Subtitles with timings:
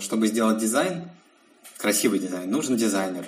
[0.00, 1.02] Чтобы сделать дизайн,
[1.76, 3.24] красивый дизайн, нужен дизайнер.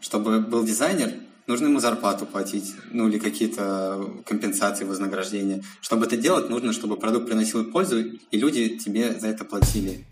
[0.00, 1.14] Чтобы был дизайнер,
[1.46, 5.62] нужно ему зарплату платить, ну или какие-то компенсации, вознаграждения.
[5.80, 10.04] Чтобы это делать, нужно, чтобы продукт приносил пользу, и люди тебе за это платили.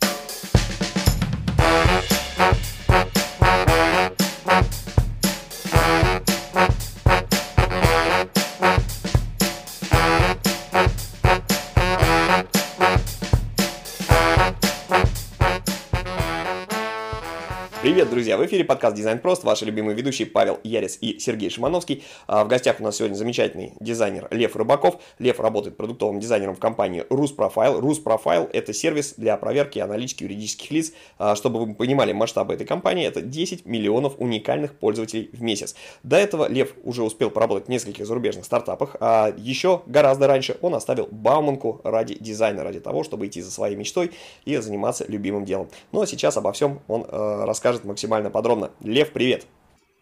[18.12, 18.36] Друзья!
[18.36, 22.04] В эфире подкаст «Дизайн Прост», ваши любимые ведущие Павел Ярис и Сергей Шимановский.
[22.26, 25.00] А в гостях у нас сегодня замечательный дизайнер Лев Рыбаков.
[25.18, 27.80] Лев работает продуктовым дизайнером в компании «Руспрофайл».
[27.80, 30.92] «Руспрофайл»— это сервис для проверки и аналитики юридических лиц.
[31.18, 35.74] А, чтобы вы понимали масштабы этой компании, это 10 миллионов уникальных пользователей в месяц.
[36.02, 40.74] До этого Лев уже успел поработать в нескольких зарубежных стартапах, а еще гораздо раньше он
[40.74, 44.10] оставил Бауманку ради дизайна, ради того, чтобы идти за своей мечтой
[44.44, 45.70] и заниматься любимым делом.
[45.92, 48.70] Ну а сейчас обо всем он э, расскажет максимально подробно.
[48.80, 49.46] Лев, привет!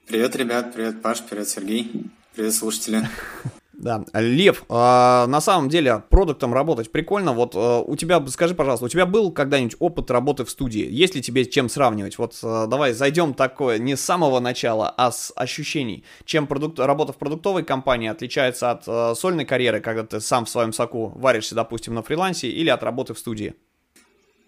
[0.07, 3.09] Привет, ребят, привет, Паш, привет, Сергей, привет, слушатели.
[3.81, 7.33] Да, Лев, э, на самом деле продуктом работать прикольно.
[7.33, 10.87] Вот э, у тебя, скажи, пожалуйста, у тебя был когда-нибудь опыт работы в студии?
[10.87, 12.19] Есть ли тебе чем сравнивать?
[12.19, 16.05] Вот э, давай зайдем такое не с самого начала, а с ощущений.
[16.27, 20.51] Чем продукт, работа в продуктовой компании отличается от э, сольной карьеры, когда ты сам в
[20.51, 23.55] своем соку варишься, допустим, на фрилансе, или от работы в студии?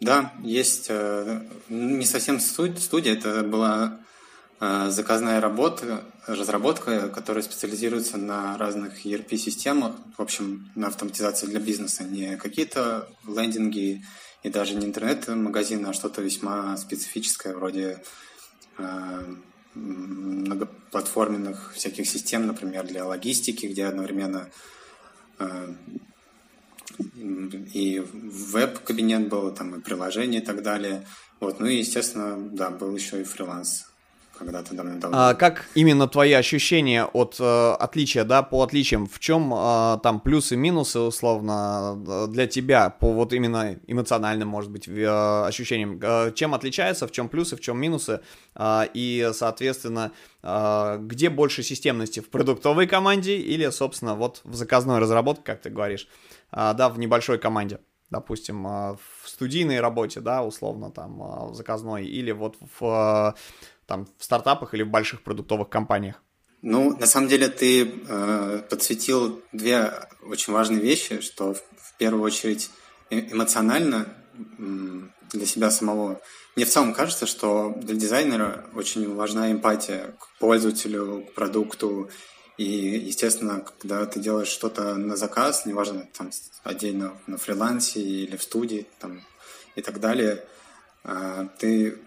[0.03, 4.00] Да, есть э, не совсем студия, это была
[4.58, 12.03] э, заказная работа, разработка, которая специализируется на разных ERP-системах, в общем, на автоматизации для бизнеса,
[12.03, 14.05] не какие-то лендинги
[14.42, 18.03] и даже не интернет-магазины, а что-то весьма специфическое, вроде
[18.78, 19.34] э,
[19.75, 24.50] многоплатформенных всяких систем, например, для логистики, где одновременно
[27.75, 31.06] и веб-кабинет был, там и приложение и так далее.
[31.41, 33.86] Вот, ну и, естественно, да, был еще и фриланс
[34.42, 35.17] когда-то давно-давно.
[35.17, 40.20] А как именно твои ощущения от э, отличия, да, по отличиям, в чем э, там
[40.20, 46.33] плюсы, минусы, условно, э, для тебя, по вот именно эмоциональным, может быть, э, ощущениям, э,
[46.35, 48.20] чем отличается, в чем плюсы, в чем минусы,
[48.55, 50.12] э, и, соответственно,
[50.42, 55.70] э, где больше системности, в продуктовой команде или, собственно, вот в заказной разработке, как ты
[55.70, 56.08] говоришь?
[56.52, 57.80] А, да, в небольшой команде,
[58.11, 63.35] допустим, а, в студийной работе, да, условно, там, а, в заказной, или вот в,
[63.86, 66.23] там, в стартапах или в больших продуктовых компаниях?
[66.61, 69.92] Ну, на самом деле ты э, подсветил две
[70.23, 72.70] очень важные вещи, что в, в первую очередь
[73.11, 74.07] э, эмоционально
[75.33, 76.20] для себя самого.
[76.55, 82.11] Мне в целом кажется, что для дизайнера очень важна эмпатия к пользователю, к продукту
[82.58, 86.30] и, естественно, когда ты делаешь что-то на заказ, неважно, там,
[86.63, 89.23] отдельно на фрилансе или в студии, там,
[89.74, 90.45] и так далее,
[91.05, 91.98] а, ты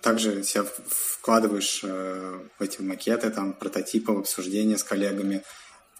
[0.00, 5.44] также себя вкладываешь э, в эти макеты, там, прототипы, обсуждения с коллегами,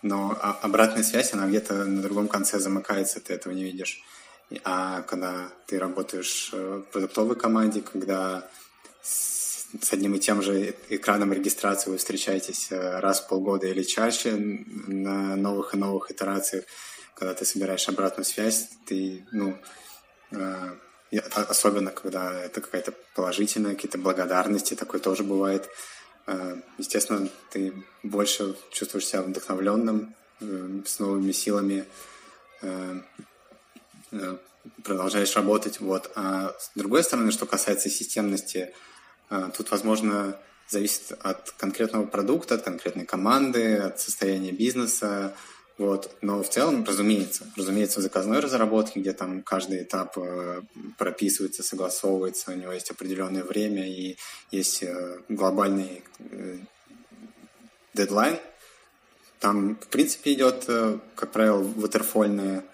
[0.03, 4.03] но обратная связь, она где-то на другом конце замыкается, ты этого не видишь.
[4.65, 8.49] А когда ты работаешь э, в продуктовой команде, когда
[9.81, 14.33] с одним и тем же экраном регистрации вы встречаетесь э, раз в полгода или чаще
[14.33, 16.65] на новых и новых итерациях,
[17.15, 19.57] когда ты собираешь обратную связь, ты, ну,
[20.33, 20.77] э,
[21.49, 25.69] особенно когда это какая-то положительная, какие-то благодарности, такое тоже бывает.
[26.27, 31.87] Э, естественно, ты больше чувствуешь себя вдохновленным, с новыми силами,
[34.83, 35.81] продолжаешь работать.
[35.81, 36.11] Вот.
[36.17, 38.75] А с другой стороны, что касается системности,
[39.29, 40.37] тут, возможно,
[40.69, 45.35] зависит от конкретного продукта, от конкретной команды, от состояния бизнеса.
[45.77, 46.17] Вот.
[46.21, 50.63] Но в целом, разумеется, разумеется, в заказной разработке, где там каждый этап э,
[50.99, 54.17] прописывается, согласовывается, у него есть определенное время и
[54.53, 56.59] есть э, глобальный э,
[57.93, 58.39] дедлайн,
[59.41, 60.65] там, в принципе, идет,
[61.17, 62.65] как правило, ватерфольная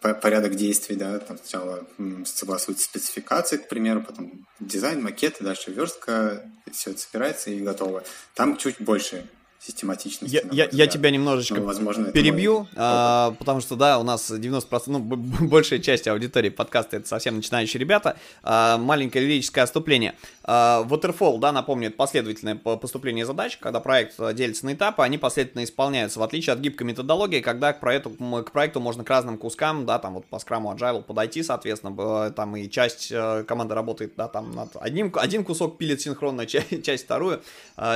[0.00, 1.86] порядок действий, да, там сначала
[2.24, 8.02] согласуются спецификации, к примеру, потом дизайн, макеты, дальше верстка, все это собирается и готово.
[8.34, 9.26] Там чуть больше
[9.60, 10.34] систематичности.
[10.34, 14.82] Я, я, я тебя немножечко ну, возможно, перебью, а, потому что, да, у нас 90%,
[14.86, 18.16] ну, большая часть аудитории подкаста это совсем начинающие ребята.
[18.42, 20.14] А, маленькое лирическое отступление.
[20.44, 25.64] А, Waterfall, да, напомню, это последовательное поступление задач, когда проект делится на этапы, они последовательно
[25.64, 29.84] исполняются, в отличие от гибкой методологии, когда к проекту, к проекту можно к разным кускам,
[29.84, 34.26] да, там вот по скраму Agile подойти, соответственно, там и часть э, команды работает, да,
[34.28, 37.42] там над одним, один кусок пилит синхронно, часть, часть вторую,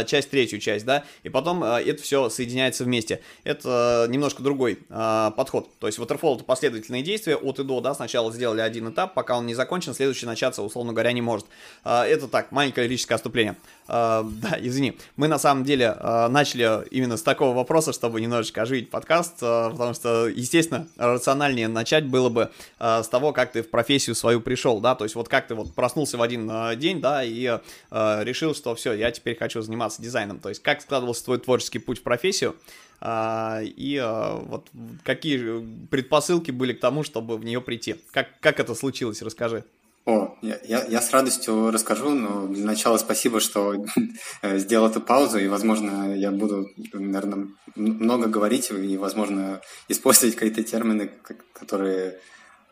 [0.07, 3.21] часть третью часть, да, и потом потом это все соединяется вместе.
[3.45, 5.69] Это немножко другой подход.
[5.79, 9.39] То есть Waterfall это последовательные действия от и до, да, сначала сделали один этап, пока
[9.39, 11.47] он не закончен, следующий начаться, условно говоря, не может.
[11.85, 13.57] Это так, маленькое лирическое отступление.
[13.89, 14.99] да, извини.
[15.17, 15.97] Мы на самом деле
[16.31, 22.29] начали именно с такого вопроса, чтобы немножечко оживить подкаст, потому что, естественно, рациональнее начать было
[22.29, 25.55] бы с того, как ты в профессию свою пришел, да, то есть вот как ты
[25.55, 27.59] вот проснулся в один день, да, и
[27.91, 30.41] решил, что все, я теперь хочу заниматься дизайном.
[30.41, 32.57] То есть как складывался твой творческий путь в профессию,
[33.01, 34.69] а, и а, вот
[35.03, 37.97] какие предпосылки были к тому, чтобы в нее прийти?
[38.13, 39.65] Как, как это случилось, расскажи.
[40.07, 43.87] О, я, я, с радостью расскажу, но для начала спасибо, что
[44.43, 51.11] сделал эту паузу, и, возможно, я буду, наверное, много говорить и, возможно, использовать какие-то термины,
[51.55, 52.19] которые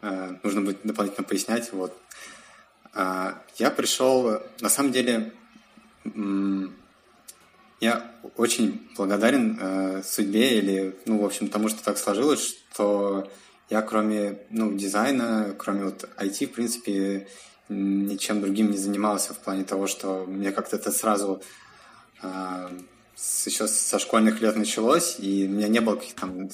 [0.02, 1.72] э, нужно будет дополнительно пояснять.
[1.72, 1.96] Вот.
[2.92, 5.32] А, я пришел, на самом деле,
[7.82, 13.28] я очень благодарен э, судьбе или, ну, в общем, тому, что так сложилось, что
[13.70, 17.26] я кроме, ну, дизайна, кроме вот IT, в принципе,
[17.68, 21.42] ничем другим не занимался в плане того, что мне как-то это сразу
[22.22, 22.68] э,
[23.46, 26.48] еще со школьных лет началось, и у меня не было каких-то там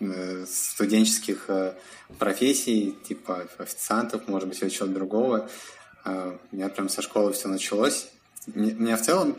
[0.00, 1.74] э, студенческих э,
[2.18, 5.50] профессий, типа официантов, может быть, или чего-то другого.
[6.06, 8.08] Э, у меня прям со школы все началось.
[8.46, 9.36] Мне в целом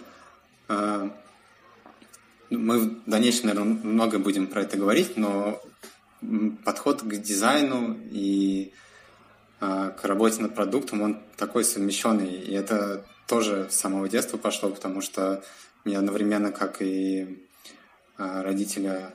[2.50, 5.62] мы в дальнейшем, наверное, много будем про это говорить, но
[6.64, 8.72] подход к дизайну и
[9.60, 12.28] к работе над продуктом, он такой совмещенный.
[12.28, 15.44] И это тоже с самого детства пошло, потому что
[15.86, 17.46] меня одновременно, как и
[18.18, 19.10] родители,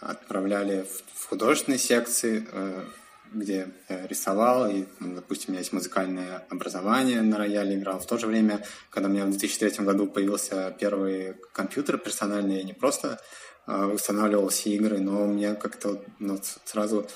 [0.00, 2.84] отправляли в художественные секции, э,
[3.32, 7.98] где я рисовал, и, ну, допустим, у меня есть музыкальное образование, на рояле играл.
[8.00, 12.62] В то же время, когда у меня в 2003 году появился первый компьютер персональный, я
[12.62, 13.20] не просто
[13.66, 17.06] э, устанавливал все игры, но у меня как-то ну, сразу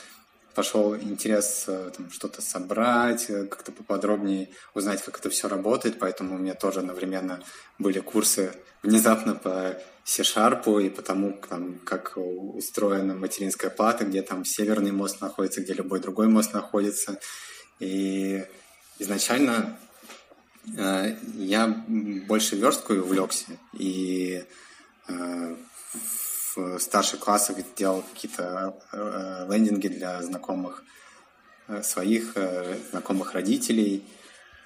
[0.55, 6.39] пошел интерес э, что-то собрать, э, как-то поподробнее узнать, как это все работает, поэтому у
[6.39, 7.43] меня тоже одновременно
[7.79, 8.53] были курсы
[8.83, 15.61] внезапно по C-Sharp и потому, там, как устроена материнская плата, где там северный мост находится,
[15.61, 17.19] где любой другой мост находится.
[17.79, 18.45] И
[18.99, 19.79] изначально
[20.77, 23.47] э, я больше версткой увлекся.
[23.73, 24.45] И
[25.09, 25.57] э,
[26.55, 30.85] в старших классах делал какие-то э, лендинги для знакомых
[31.69, 34.05] э, своих, э, знакомых родителей.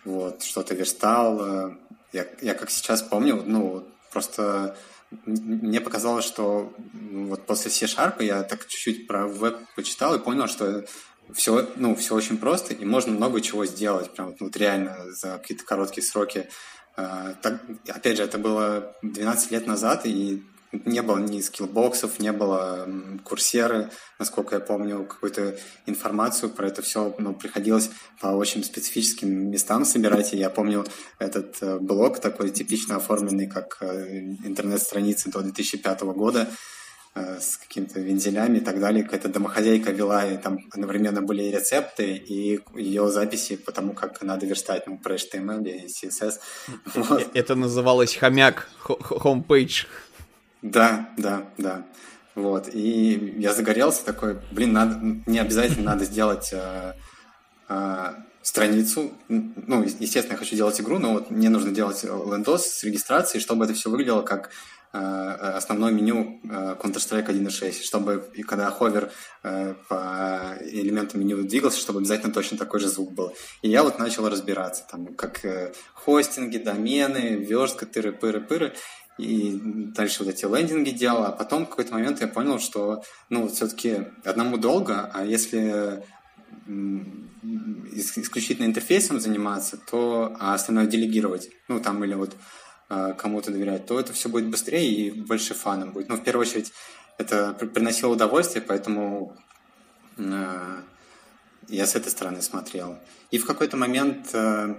[0.04, 1.40] Вот, что-то верстал.
[1.40, 1.76] Э,
[2.12, 4.76] я, я как сейчас помню, ну, просто
[5.24, 10.84] мне показалось, что вот после C-Sharp я так чуть-чуть про веб почитал и понял, что
[11.32, 15.64] все, ну, все очень просто, и можно много чего сделать, прям вот реально за какие-то
[15.64, 16.48] короткие сроки.
[16.94, 20.42] Так, опять же, это было 12 лет назад, и
[20.84, 22.88] не было ни скиллбоксов, не было
[23.24, 25.56] курсеры, насколько я помню, какую-то
[25.86, 27.90] информацию про это все ну, приходилось
[28.20, 30.32] по очень специфическим местам собирать.
[30.32, 30.84] И я помню
[31.18, 36.48] этот э, блог такой типично оформленный, как э, интернет-страницы до 2005 года
[37.14, 39.04] э, с какими-то вензелями и так далее.
[39.04, 44.22] Какая-то домохозяйка вела, и там одновременно были и рецепты, и ее записи по тому, как
[44.22, 46.34] надо верстать, ну, про HTML и CSS.
[46.94, 47.30] Вот.
[47.34, 49.86] Это называлось хомяк, homepage.
[50.70, 51.86] Да, да, да.
[52.34, 52.68] Вот.
[52.72, 56.94] И я загорелся такой, блин, надо, не обязательно надо сделать э,
[57.68, 59.12] э, страницу.
[59.28, 63.64] Ну, естественно, я хочу делать игру, но вот мне нужно делать лендос с регистрацией, чтобы
[63.64, 64.50] это все выглядело как
[64.92, 69.12] э, основное меню э, Counter-Strike 1.6, чтобы и когда ховер
[69.44, 73.32] э, по элементам меню двигался, чтобы обязательно точно такой же звук был.
[73.62, 78.74] И я вот начал разбираться, там, как э, хостинги, домены, верстка, тыры-пыры-пыры
[79.18, 79.58] и
[79.94, 84.08] дальше вот эти лендинги делал, а потом в какой-то момент я понял, что, ну, все-таки
[84.24, 86.02] одному долго, а если
[87.92, 92.36] исключительно интерфейсом заниматься, то а остальное делегировать, ну, там, или вот
[92.88, 96.08] а, кому-то доверять, то это все будет быстрее и больше фаном будет.
[96.08, 96.72] Ну, в первую очередь,
[97.18, 99.36] это приносило удовольствие, поэтому
[100.18, 100.82] э,
[101.68, 102.98] я с этой стороны смотрел.
[103.30, 104.76] И в какой-то момент э,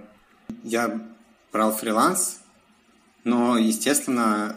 [0.62, 1.00] я
[1.52, 2.40] брал фриланс,
[3.28, 4.56] но, естественно,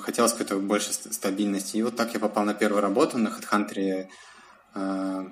[0.00, 1.78] хотелось какой-то больше стабильности.
[1.78, 4.08] И вот так я попал на первую работу на HeadHunter,
[4.74, 5.24] э,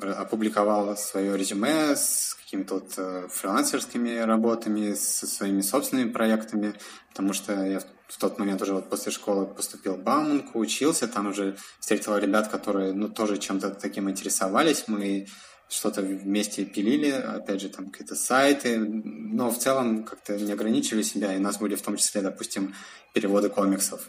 [0.00, 6.74] опубликовал свое резюме с какими-то вот э, фрилансерскими работами, со своими собственными проектами,
[7.10, 11.26] потому что я в тот момент уже вот после школы поступил в Бауманку, учился, там
[11.26, 14.84] уже встретил ребят, которые ну, тоже чем-то таким интересовались.
[14.86, 15.26] Мы
[15.68, 21.34] что-то вместе пилили, опять же, там какие-то сайты, но в целом как-то не ограничивали себя,
[21.34, 22.74] и у нас были в том числе, допустим,
[23.12, 24.08] переводы комиксов.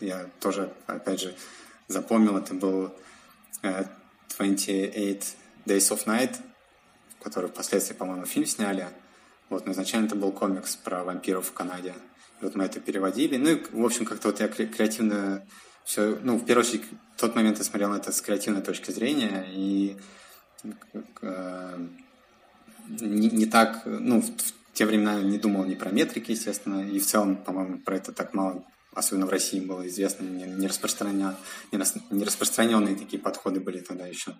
[0.00, 1.34] я тоже, опять же,
[1.88, 2.94] запомнил, это был
[3.62, 4.54] 28
[5.66, 6.36] Days of Night,
[7.22, 8.88] который впоследствии, по-моему, фильм сняли.
[9.50, 11.94] Вот, но изначально это был комикс про вампиров в Канаде.
[12.40, 13.36] И вот мы это переводили.
[13.36, 15.46] Ну и, в общем, как-то вот я креативно
[15.84, 16.84] все, ну, в первую очередь,
[17.16, 19.96] в тот момент я смотрел на это с креативной точки зрения, и
[21.22, 21.86] э,
[22.88, 26.98] не, не так, ну, в, в те времена не думал ни про метрики, естественно, и
[26.98, 28.64] в целом, по-моему, про это так мало,
[28.94, 31.36] особенно в России, было известно, не, не, распространя,
[31.70, 31.78] не,
[32.10, 34.34] не распространенные такие подходы были тогда еще.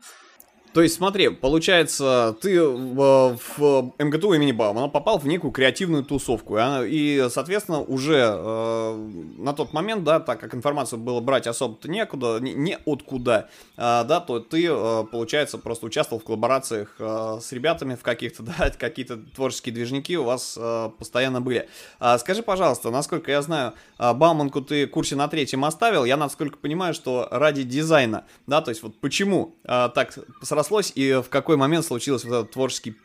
[0.75, 6.59] То есть, смотри, получается, ты в, в МГТУ имени Баумана попал в некую креативную тусовку,
[6.85, 12.41] и, соответственно, уже э, на тот момент, да, так как информацию было брать особо-то некуда,
[12.41, 17.95] не, откуда, э, да, то ты, э, получается, просто участвовал в коллаборациях э, с ребятами
[17.95, 21.69] в каких-то, да, какие-то творческие движники у вас э, постоянно были.
[22.01, 26.59] А скажи, пожалуйста, насколько я знаю, э, Бауманку ты курсе на третьем оставил, я, насколько
[26.59, 31.29] понимаю, что ради дизайна, да, то есть вот почему э, так сразу срослось, и в
[31.29, 32.97] какой момент случился вот этот творческий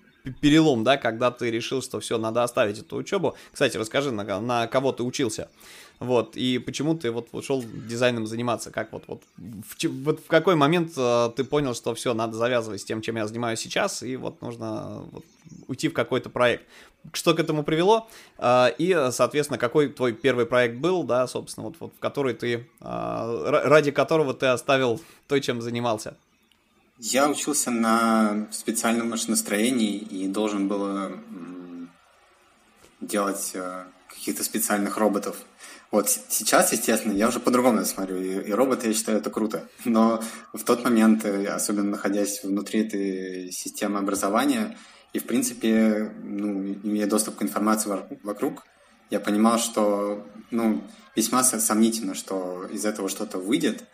[0.42, 3.36] перелом, да, когда ты решил, что все, надо оставить эту учебу.
[3.52, 5.50] Кстати, расскажи, на, на кого ты учился.
[6.00, 8.72] Вот, и почему ты вот ушел дизайном заниматься?
[8.72, 12.82] Как вот, вот, в, вот в какой момент э, ты понял, что все, надо завязывать
[12.82, 15.26] с тем, чем я занимаюсь сейчас, и вот нужно вот,
[15.68, 16.64] уйти в какой-то проект?
[17.12, 18.08] Что к этому привело?
[18.38, 22.66] Э, и, соответственно, какой твой первый проект был, да, собственно, вот, вот в который ты,
[22.80, 26.16] э, ради которого ты оставил то, чем занимался?
[27.02, 31.14] Я учился на специальном машиностроении и должен был
[33.00, 35.38] делать э, каких-то специальных роботов.
[35.92, 39.70] Вот сейчас, естественно, я уже по-другому смотрю, и, и роботы, я считаю, это круто.
[39.86, 44.78] Но в тот момент, э, особенно находясь внутри этой системы образования,
[45.14, 48.66] и, в принципе, ну, имея доступ к информации вокруг,
[49.10, 50.84] я понимал, что ну,
[51.16, 53.86] весьма сомнительно, что из этого что-то выйдет–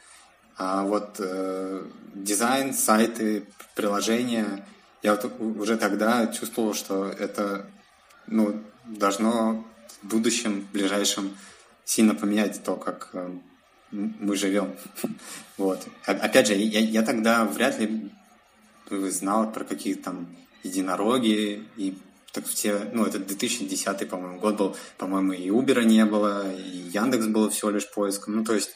[0.57, 1.83] а вот э,
[2.13, 3.45] дизайн, сайты,
[3.75, 4.65] приложения,
[5.03, 7.67] я вот уже тогда чувствовал, что это
[8.27, 9.65] ну, должно
[10.01, 11.35] в будущем, в ближайшем
[11.83, 13.29] сильно поменять то, как э,
[13.91, 14.75] мы живем.
[15.57, 15.87] Вот.
[16.05, 18.11] Опять же, я, я тогда вряд ли
[18.89, 20.27] знал про какие-то там
[20.63, 21.97] единороги и
[22.33, 27.27] так все, ну, это 2010, по-моему, год был, по-моему, и Uber не было, и Яндекс
[27.27, 28.35] был всего лишь поиском.
[28.35, 28.75] Ну, то есть а,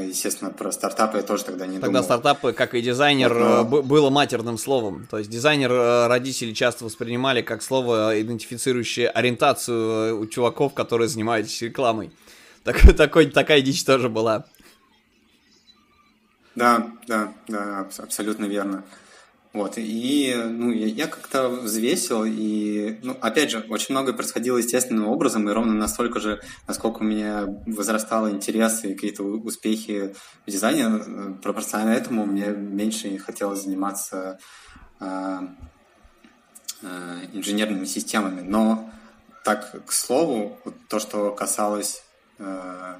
[0.00, 2.00] естественно, про стартапы я тоже тогда не тогда думал.
[2.00, 3.60] Тогда стартапы, как и дизайнер, Но...
[3.60, 5.06] Э, было матерным словом.
[5.10, 11.08] То есть дизайнер э, родители часто воспринимали как слово, идентифицирующее ориентацию э, у чуваков, которые
[11.08, 12.10] занимаются рекламой.
[12.64, 14.46] Так, такой, такая дичь тоже была.
[16.54, 18.84] Да, да, да, абсолютно верно.
[19.52, 25.08] Вот, и ну, я, я как-то взвесил, и, ну, опять же, очень многое происходило естественным
[25.08, 30.14] образом, и ровно настолько же, насколько у меня возрастал интерес и какие-то успехи
[30.46, 34.38] в дизайне, э, пропорционально этому мне меньше хотелось заниматься
[35.00, 35.40] э,
[36.80, 38.40] э, инженерными системами.
[38.40, 38.90] Но
[39.44, 42.04] так, к слову, вот то, что касалось
[42.38, 42.94] э,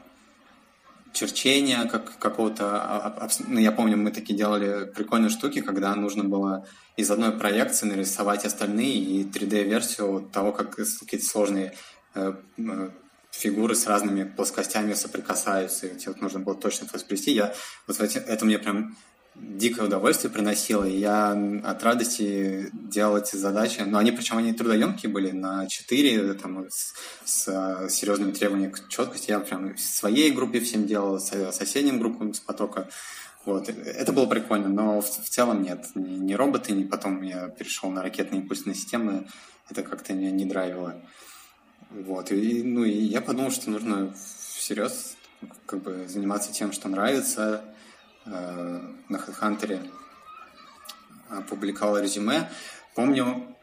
[1.12, 2.82] черчения как, какого-то...
[2.82, 6.66] А, а, ну, я помню, мы такие делали прикольные штуки, когда нужно было
[6.96, 11.74] из одной проекции нарисовать остальные и 3D-версию того, как какие-то сложные
[12.14, 12.90] э, э,
[13.30, 17.32] фигуры с разными плоскостями соприкасаются, и вот нужно было точно воспроизвести.
[17.32, 17.54] Я,
[17.86, 18.96] вот это мне прям
[19.34, 21.32] дикое удовольствие приносило, и я
[21.64, 23.80] от радости делал эти задачи.
[23.80, 29.30] Но они, причем, они трудоемкие были на 4, там, с, с серьезными требованиями к четкости.
[29.30, 32.88] Я прям в своей группе всем делал, с соседним группам с потока.
[33.44, 33.68] Вот.
[33.68, 35.86] Это было прикольно, но в, в целом нет.
[35.94, 39.26] Ни, ни роботы, ни потом я перешел на ракетные импульсные системы.
[39.70, 41.00] Это как-то меня не драйвило.
[41.90, 42.30] Вот.
[42.30, 44.14] И, ну, и я подумал, что нужно
[44.56, 45.16] всерьез
[45.66, 47.71] как бы заниматься тем, что нравится, Э,
[48.24, 49.90] на HeadHunter
[51.28, 52.50] опубликовал резюме.
[52.94, 53.56] Помню,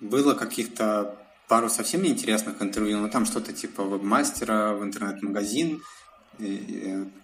[0.00, 1.16] было каких-то
[1.48, 5.82] пару совсем неинтересных интервью, но там что-то типа вебмастера в интернет-магазин,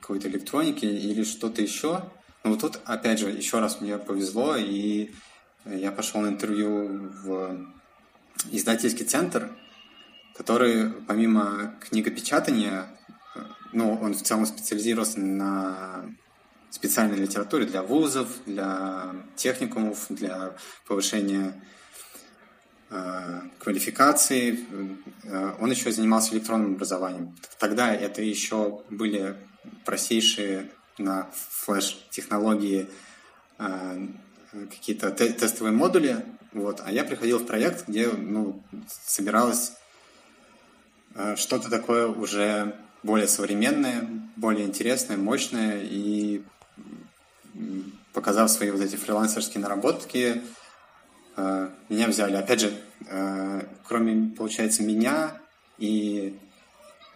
[0.00, 2.04] какой-то электроники или что-то еще.
[2.44, 5.12] Но вот тут, опять же, еще раз мне повезло, и
[5.64, 7.72] я пошел на интервью в
[8.50, 9.50] издательский центр,
[10.34, 12.88] который помимо книгопечатания,
[13.36, 13.40] э,
[13.72, 16.06] ну, он в целом специализировался на
[16.72, 21.62] специальной литературе для вузов, для техникумов, для повышения
[22.88, 24.58] э, квалификации.
[25.24, 27.36] Э, он еще занимался электронным образованием.
[27.58, 29.36] Тогда это еще были
[29.84, 32.88] простейшие на флеш-технологии
[33.58, 34.06] э,
[34.70, 39.72] какие-то тестовые модули, вот, а я приходил в проект, где ну, собиралась
[41.14, 46.42] э, что-то такое уже более современное, более интересное, мощное, и
[48.12, 50.42] показав свои вот эти фрилансерские наработки,
[51.36, 52.36] э, меня взяли.
[52.36, 52.72] Опять же,
[53.08, 55.40] э, кроме, получается, меня
[55.78, 56.38] и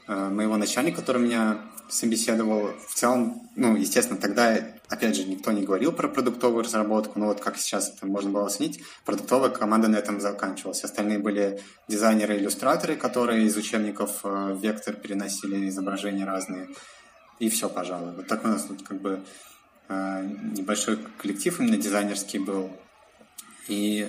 [0.08, 4.56] моего начальника, который меня собеседовал, в целом, ну, естественно, тогда,
[4.88, 8.46] опять же, никто не говорил про продуктовую разработку, но вот как сейчас это можно было
[8.46, 10.84] оценить, продуктовая команда на этом заканчивалась.
[10.84, 14.20] Остальные были дизайнеры-иллюстраторы, которые из учебников
[14.60, 16.68] вектор переносили изображения разные,
[17.38, 18.12] и все, пожалуй.
[18.14, 19.20] Вот такой у нас тут как бы э,
[19.88, 22.70] небольшой коллектив именно дизайнерский был,
[23.68, 24.06] и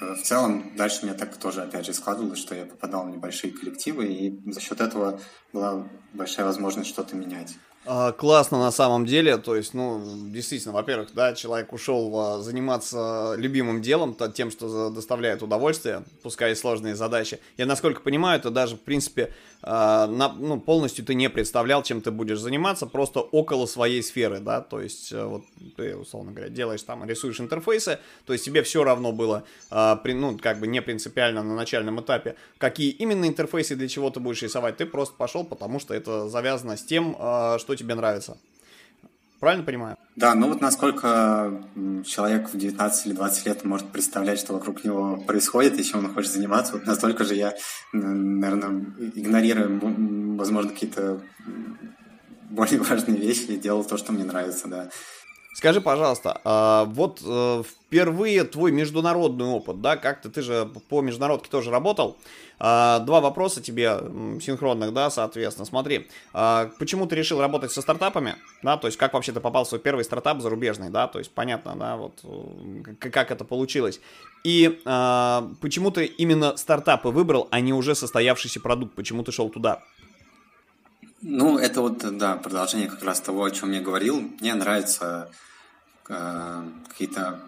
[0.00, 3.52] э, в целом дальше мне так тоже, опять же, складывалось, что я попадал в небольшие
[3.52, 5.20] коллективы, и за счет этого
[5.52, 7.56] была большая возможность что-то менять.
[7.90, 13.32] А, классно на самом деле, то есть, ну, действительно, во-первых, да, человек ушел а, заниматься
[13.38, 17.40] любимым делом, тем, что доставляет удовольствие, пускай и сложные задачи.
[17.56, 22.02] Я, насколько понимаю, это даже, в принципе, а, на, ну, полностью ты не представлял, чем
[22.02, 25.44] ты будешь заниматься, просто около своей сферы, да, то есть, э, вот
[25.78, 30.60] ты, условно говоря, делаешь там, рисуешь интерфейсы, то есть тебе все равно было, ну, как
[30.60, 34.84] бы не принципиально на начальном этапе, какие именно интерфейсы для чего ты будешь рисовать, ты
[34.84, 37.14] просто пошел, потому что это завязано с тем,
[37.58, 38.36] что тебе нравится.
[39.40, 39.96] Правильно понимаю?
[40.16, 41.64] Да, ну вот насколько
[42.04, 46.12] человек в 19 или 20 лет может представлять, что вокруг него происходит и чем он
[46.12, 47.54] хочет заниматься, вот настолько же я,
[47.92, 51.22] наверное, игнорируя, возможно, какие-то
[52.50, 54.90] более важные вещи и делал то, что мне нравится, да.
[55.58, 61.50] Скажи, пожалуйста, а вот э, впервые твой международный опыт, да, как-то ты же по международке
[61.50, 62.16] тоже работал.
[62.60, 63.98] А, два вопроса тебе
[64.40, 65.66] синхронных, да, соответственно.
[65.66, 69.64] Смотри, а, почему ты решил работать со стартапами, да, то есть как вообще ты попал
[69.64, 74.00] в свой первый стартап зарубежный, да, то есть понятно, да, вот э, как это получилось.
[74.44, 79.82] И почему ты именно стартапы выбрал, а не уже состоявшийся продукт, почему ты шел туда?
[81.20, 84.22] Ну, это вот, да, продолжение как раз того, о чем я говорил.
[84.40, 85.47] Мне нравятся э,
[86.08, 87.40] какие-то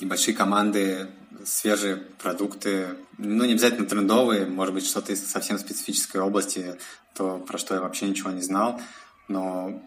[0.00, 1.08] небольшие команды,
[1.44, 6.78] свежие продукты, ну, не обязательно трендовые, может быть, что-то из совсем специфической области,
[7.14, 8.80] то, про что я вообще ничего не знал.
[9.28, 9.82] Но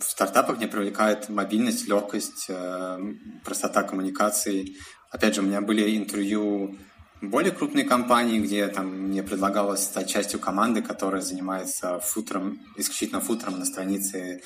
[0.00, 2.98] в стартапах мне привлекает мобильность, легкость, э,
[3.44, 4.76] простота коммуникаций.
[5.10, 6.76] Опять же, у меня были интервью
[7.20, 13.58] более крупные компании, где там мне предлагалось стать частью команды, которая занимается футером, исключительно футером
[13.58, 14.40] на странице э,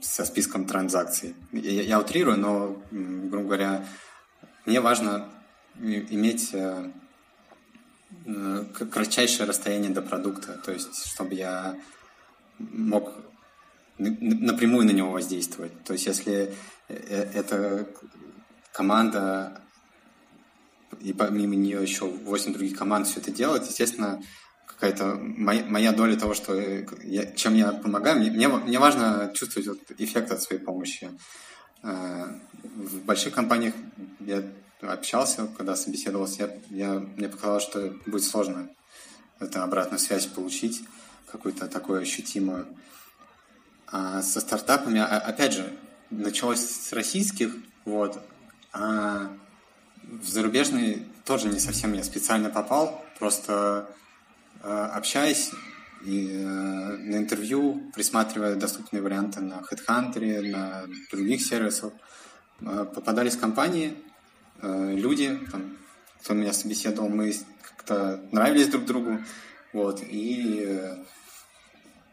[0.00, 1.34] со списком транзакций.
[1.52, 3.84] Я, я утрирую, но, грубо говоря,
[4.64, 5.28] мне важно
[5.80, 6.90] иметь э,
[8.26, 11.76] э, кратчайшее расстояние до продукта, то есть чтобы я
[12.58, 13.12] мог
[13.98, 15.84] напрямую на него воздействовать.
[15.84, 16.54] То есть если
[16.88, 17.88] э, э, эта
[18.72, 19.60] команда
[21.00, 24.22] и помимо нее еще 8 других команд все это делают, естественно,
[24.78, 26.54] какая-то моя, моя доля того, что
[27.02, 31.10] я, чем я помогаю, мне, мне, мне важно чувствовать вот эффект от своей помощи.
[31.82, 32.26] Э,
[32.62, 33.74] в больших компаниях
[34.20, 34.44] я
[34.80, 38.68] общался, когда собеседовался, я, я, мне показалось, что будет сложно
[39.40, 40.84] эту обратную связь получить,
[41.32, 42.68] какую-то такую ощутимую.
[43.88, 45.76] А со стартапами, опять же,
[46.10, 47.52] началось с российских,
[47.84, 48.22] вот,
[48.72, 49.32] а
[50.04, 53.88] в зарубежный тоже не совсем я специально попал, просто
[54.62, 55.50] общаясь
[56.04, 61.92] и э, на интервью, присматривая доступные варианты на HeadHunter, на других сервисах,
[62.60, 63.94] э, попадались компании,
[64.62, 65.76] э, люди, там,
[66.22, 69.18] кто меня собеседовал, мы как-то нравились друг другу,
[69.72, 71.04] вот, и э,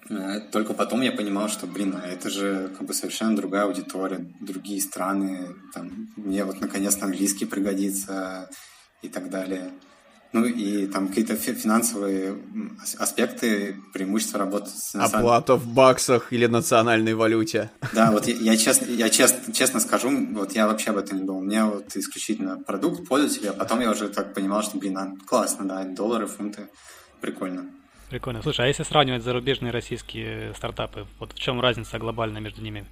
[0.10, 4.32] Э, только потом я понимал, что, блин, а это же как бы совершенно другая аудитория,
[4.40, 8.50] другие страны, там, мне вот наконец-то английский пригодится
[9.02, 9.72] и так далее.
[10.36, 12.38] Ну и там какие-то финансовые
[13.00, 17.72] аспекты, преимущества работы с Оплата в баксах или национальной валюте.
[17.94, 21.24] Да, вот я, я, честно, я честно, честно скажу, вот я вообще об этом не
[21.24, 21.40] думал.
[21.40, 25.14] У меня вот исключительно продукт, пользователя, а потом я уже так понимал, что, блин, а,
[25.26, 26.68] классно, да, доллары, фунты,
[27.22, 27.68] прикольно.
[28.10, 28.42] Прикольно.
[28.42, 32.86] Слушай, а если сравнивать зарубежные и российские стартапы, вот в чем разница глобальная между ними?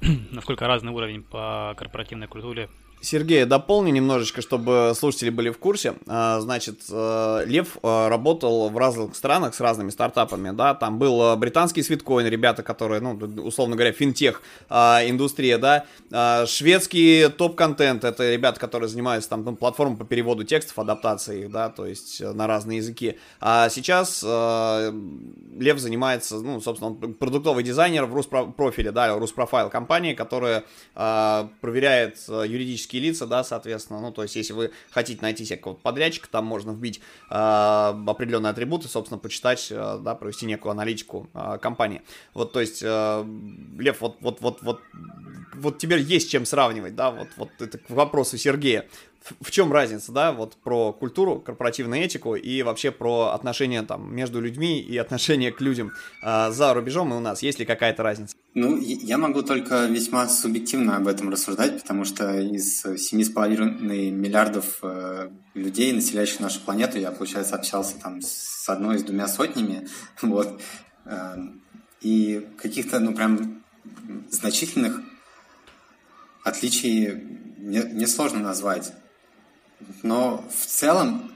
[0.30, 2.70] Насколько разный уровень по корпоративной культуре
[3.02, 5.94] Сергей, дополню немножечко, чтобы слушатели были в курсе.
[6.06, 11.22] А, значит, э, Лев э, работал в разных странах с разными стартапами, да, там был
[11.22, 18.04] э, британский свиткоин, ребята, которые, ну, условно говоря, финтех а, индустрия, да, а, шведский топ-контент,
[18.04, 22.20] это ребята, которые занимаются там ну, платформой по переводу текстов, адаптации их, да, то есть
[22.20, 23.18] на разные языки.
[23.40, 30.64] А сейчас Лев занимается, ну, собственно, он продуктовый дизайнер в Руспрофиле, да, Руспрофайл компании, которая
[30.94, 35.82] проверяет юридически юридические лица, да, соответственно, ну, то есть, если вы хотите найти себе какого-то
[35.82, 37.00] подрядчика, там можно вбить
[37.30, 42.02] э, определенные атрибуты, собственно, почитать, э, да, провести некую аналитику э, компании.
[42.34, 43.24] Вот, то есть, э,
[43.78, 44.80] Лев, вот, вот, вот, вот,
[45.54, 48.86] вот теперь есть чем сравнивать, да, вот, вот это к вопросу Сергея
[49.40, 54.40] в чем разница, да, вот про культуру, корпоративную этику и вообще про отношения там между
[54.40, 58.34] людьми и отношения к людям э, за рубежом и у нас, есть ли какая-то разница?
[58.54, 65.30] Ну, я могу только весьма субъективно об этом рассуждать, потому что из 7,5 миллиардов э,
[65.54, 69.86] людей, населяющих нашу планету, я, получается, общался там с одной, с двумя сотнями,
[70.22, 70.60] вот,
[71.04, 71.36] э,
[72.00, 73.62] и каких-то, ну, прям
[74.30, 75.00] значительных
[76.42, 78.92] отличий не, сложно назвать.
[80.02, 81.32] Но в целом,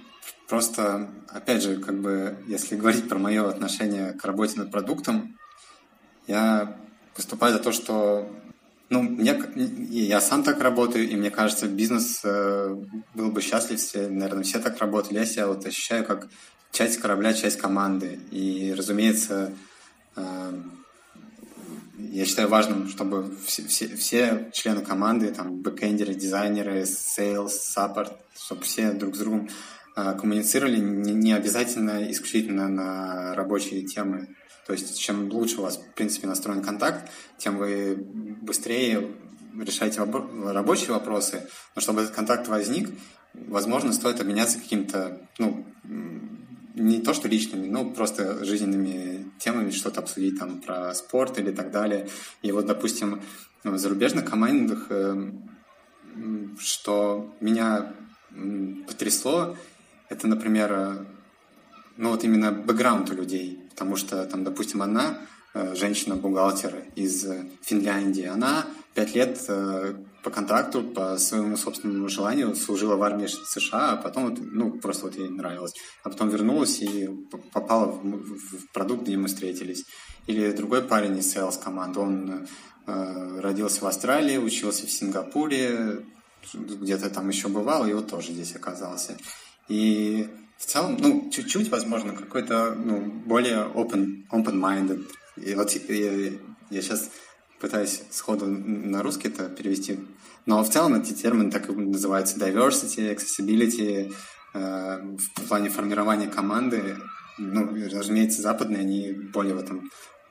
[0.48, 5.38] просто, опять же, как бы, если говорить про мое отношение к работе над продуктом,
[6.26, 6.76] я
[7.16, 8.28] выступаю за то, что
[8.90, 9.40] ну, мне,
[9.90, 12.76] я сам так работаю, и мне кажется, бизнес э,
[13.14, 15.18] был бы счастлив, все, наверное, все так работали.
[15.18, 16.28] Я себя вот ощущаю как
[16.70, 18.20] часть корабля, часть команды.
[18.30, 19.52] И, разумеется,
[20.16, 20.52] э,
[22.12, 28.62] я считаю важным, чтобы все, все, все члены команды, там, бэкэндеры, дизайнеры, sales, support, чтобы
[28.62, 29.48] все друг с другом
[29.96, 34.28] э, коммуницировали, не, не обязательно исключительно на рабочие темы.
[34.66, 39.10] То есть, чем лучше у вас, в принципе, настроен контакт, тем вы быстрее
[39.62, 41.48] решаете рабочие вопросы.
[41.74, 42.90] Но чтобы этот контакт возник,
[43.34, 45.66] возможно, стоит обменяться каким-то, ну,
[46.74, 51.70] не то что личными, но просто жизненными темами, что-то обсудить там про спорт или так
[51.70, 52.08] далее.
[52.42, 53.22] И вот, допустим,
[53.62, 55.30] в зарубежных командах, э,
[56.58, 57.92] что меня
[58.86, 59.56] потрясло,
[60.08, 61.04] это, например, э,
[61.96, 67.26] ну вот именно бэкграунд у людей, потому что там, допустим, одна э, женщина-бухгалтер из
[67.62, 69.38] Финляндии, она пять лет
[70.24, 75.16] по контракту, по своему собственному желанию служила в армии США, а потом, ну, просто вот
[75.16, 75.74] ей нравилось.
[76.02, 77.08] А потом вернулась и
[77.52, 79.84] попала в, в продукт, где мы встретились.
[80.26, 82.46] Или другой парень из sales команды, он
[82.86, 86.04] э, родился в Австралии, учился в Сингапуре,
[86.54, 89.18] где-то там еще бывал, и вот тоже здесь оказался.
[89.68, 95.04] И в целом, ну, чуть-чуть, возможно, какой-то, ну, более open, open-minded.
[95.36, 96.32] И вот я,
[96.70, 97.10] я сейчас
[97.60, 99.98] пытаюсь сходу на русский это перевести.
[100.46, 104.14] Но в целом эти термины так и называются diversity, accessibility,
[104.54, 106.98] э, в плане формирования команды.
[107.38, 109.90] Ну, разумеется, западные, они более в этом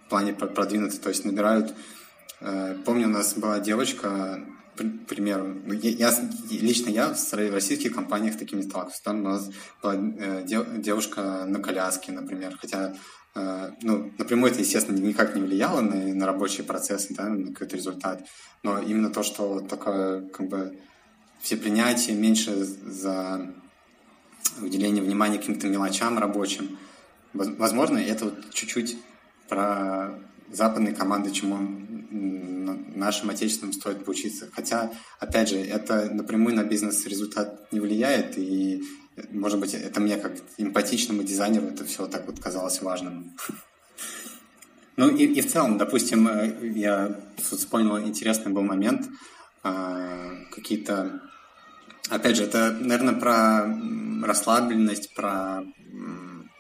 [0.09, 1.73] плане продвинуты, то есть набирают...
[2.39, 6.13] Э, помню, у нас была девочка, к примеру, ну, я,
[6.49, 9.03] лично я в российских компаниях такими сталкивался.
[9.03, 9.49] Там у нас
[9.81, 12.95] была э, девушка на коляске, например, хотя
[13.35, 18.27] ну, напрямую это, естественно, никак не влияло на, на рабочие процессы, да, на какой-то результат,
[18.61, 20.77] но именно то, что такое, как бы,
[21.41, 23.53] все принятия меньше за
[24.61, 26.77] уделение внимания каким-то мелочам рабочим.
[27.33, 28.97] Возможно, это вот чуть-чуть
[29.49, 30.19] про
[30.51, 31.57] западные команды, чему
[32.95, 34.49] нашим отечественным стоит поучиться.
[34.53, 38.83] Хотя, опять же, это напрямую на бизнес-результат не влияет, и
[39.31, 43.35] может быть, это мне как эмпатичному дизайнеру это все так вот казалось важным.
[44.95, 49.09] Ну и, и в целом, допустим, э, я вспомнил интересный был момент,
[49.63, 51.21] а, какие-то,
[52.09, 53.75] опять же, это, наверное, про
[54.23, 55.63] расслабленность, про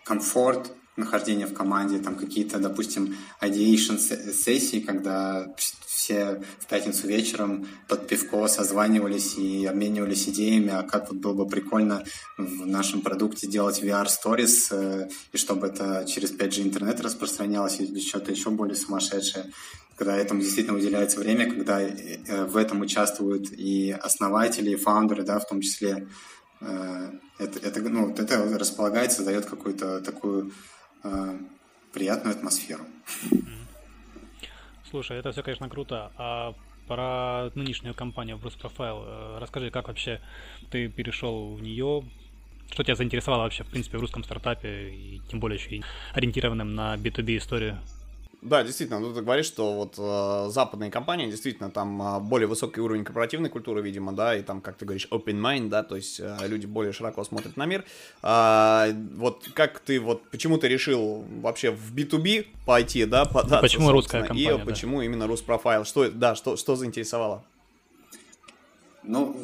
[0.03, 5.47] комфорт, нахождения в команде, там какие-то, допустим, ideation сессии, когда
[6.03, 11.47] все в пятницу вечером под пивко созванивались и обменивались идеями, а как вот было бы
[11.47, 12.03] прикольно
[12.37, 17.99] в нашем продукте делать VR Stories, э, и чтобы это через 5G интернет распространялось или
[18.01, 19.45] что-то еще более сумасшедшее
[19.95, 25.37] когда этому действительно уделяется время, когда э, в этом участвуют и основатели, и фаундеры, да,
[25.39, 26.07] в том числе,
[26.61, 30.51] э, это, это, ну, это располагает, создает какую-то такую
[31.03, 31.37] э,
[31.93, 32.85] приятную атмосферу.
[34.93, 36.11] Слушай, это все, конечно, круто.
[36.19, 36.53] А
[36.87, 40.21] про нынешнюю компанию Bruce Profile э, расскажи, как вообще
[40.69, 42.03] ты перешел в нее,
[42.71, 46.75] что тебя заинтересовало вообще, в принципе, в русском стартапе, и тем более еще и ориентированным
[46.75, 47.79] на B2B историю?
[48.43, 52.81] Да, действительно, ну, ты говоришь, что вот э, западные компании, действительно, там э, более высокий
[52.81, 56.19] уровень корпоративной культуры, видимо, да, и там, как ты говоришь, open mind, да, то есть
[56.19, 57.85] э, люди более широко смотрят на мир.
[58.21, 63.91] А, вот как ты, вот, почему ты решил вообще в B2B пойти, да, податься, Почему
[63.91, 64.65] русская компания, И да.
[64.65, 65.85] почему именно Руспрофайл?
[65.85, 67.43] Что, да, что, что заинтересовало?
[69.03, 69.37] Ну,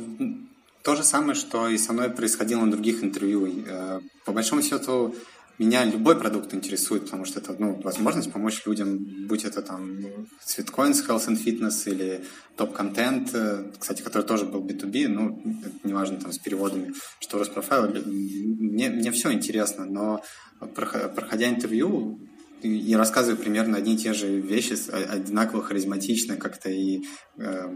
[0.84, 3.48] то же самое, что и со мной происходило на других интервью.
[3.66, 5.16] Э, по большому счету,
[5.60, 10.00] меня любой продукт интересует, потому что это ну, возможность помочь людям, будь это там
[10.48, 12.24] Sweetcoins, Health and Fitness или
[12.56, 13.36] топ-контент,
[13.78, 15.44] кстати, который тоже был B2B, ну,
[15.84, 20.24] неважно там с переводами, что Роспрофайл, мне, мне все интересно, но
[20.60, 22.20] проходя интервью,
[22.62, 27.04] и рассказываю примерно одни и те же вещи, одинаково харизматично как-то и
[27.38, 27.76] э,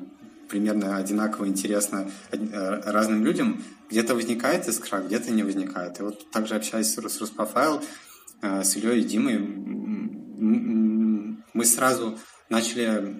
[0.50, 2.38] примерно одинаково интересно э,
[2.92, 3.64] разным людям,
[3.94, 6.00] где-то возникает искра, где-то не возникает.
[6.00, 7.82] И вот также общаясь с, с Руспрофайл,
[8.42, 9.38] э, с Ильей и Димой,
[11.54, 12.18] мы сразу
[12.50, 13.16] начали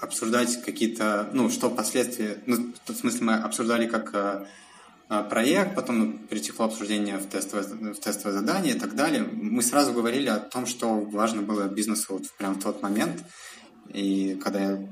[0.00, 4.46] обсуждать какие-то, ну, что впоследствии, ну, в смысле мы обсуждали как э,
[5.28, 9.22] проект, потом ну, перетекло обсуждение в тестовое, в тестовое задание и так далее.
[9.30, 13.22] Мы сразу говорили о том, что важно было бизнесу вот прямо в тот момент.
[13.92, 14.88] И когда я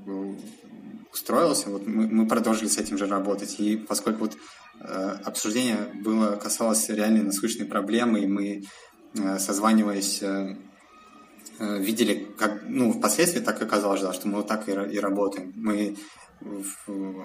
[1.10, 3.56] устроился, вот мы, мы продолжили с этим же работать.
[3.58, 4.71] И поскольку вот э,
[5.24, 8.62] обсуждение было касалось реальной насущной проблемы, и мы,
[9.16, 10.56] э, созваниваясь, э,
[11.58, 15.52] э, видели, как, ну, впоследствии так оказалось, да, что мы вот так и, и работаем.
[15.54, 15.96] Мы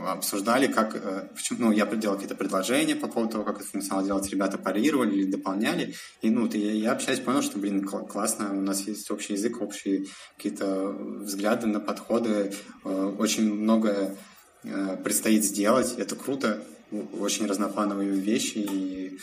[0.06, 4.06] обсуждали, как, э, почему, ну, я делал какие-то предложения по поводу того, как это функционал
[4.06, 8.62] делать, ребята парировали или дополняли, и, ну, я, я общаюсь, понял, что, блин, классно, у
[8.62, 12.54] нас есть общий язык, общие какие-то взгляды на подходы,
[12.86, 14.16] э, очень многое
[14.64, 19.20] э, предстоит сделать, это круто, очень разноплановые вещи, и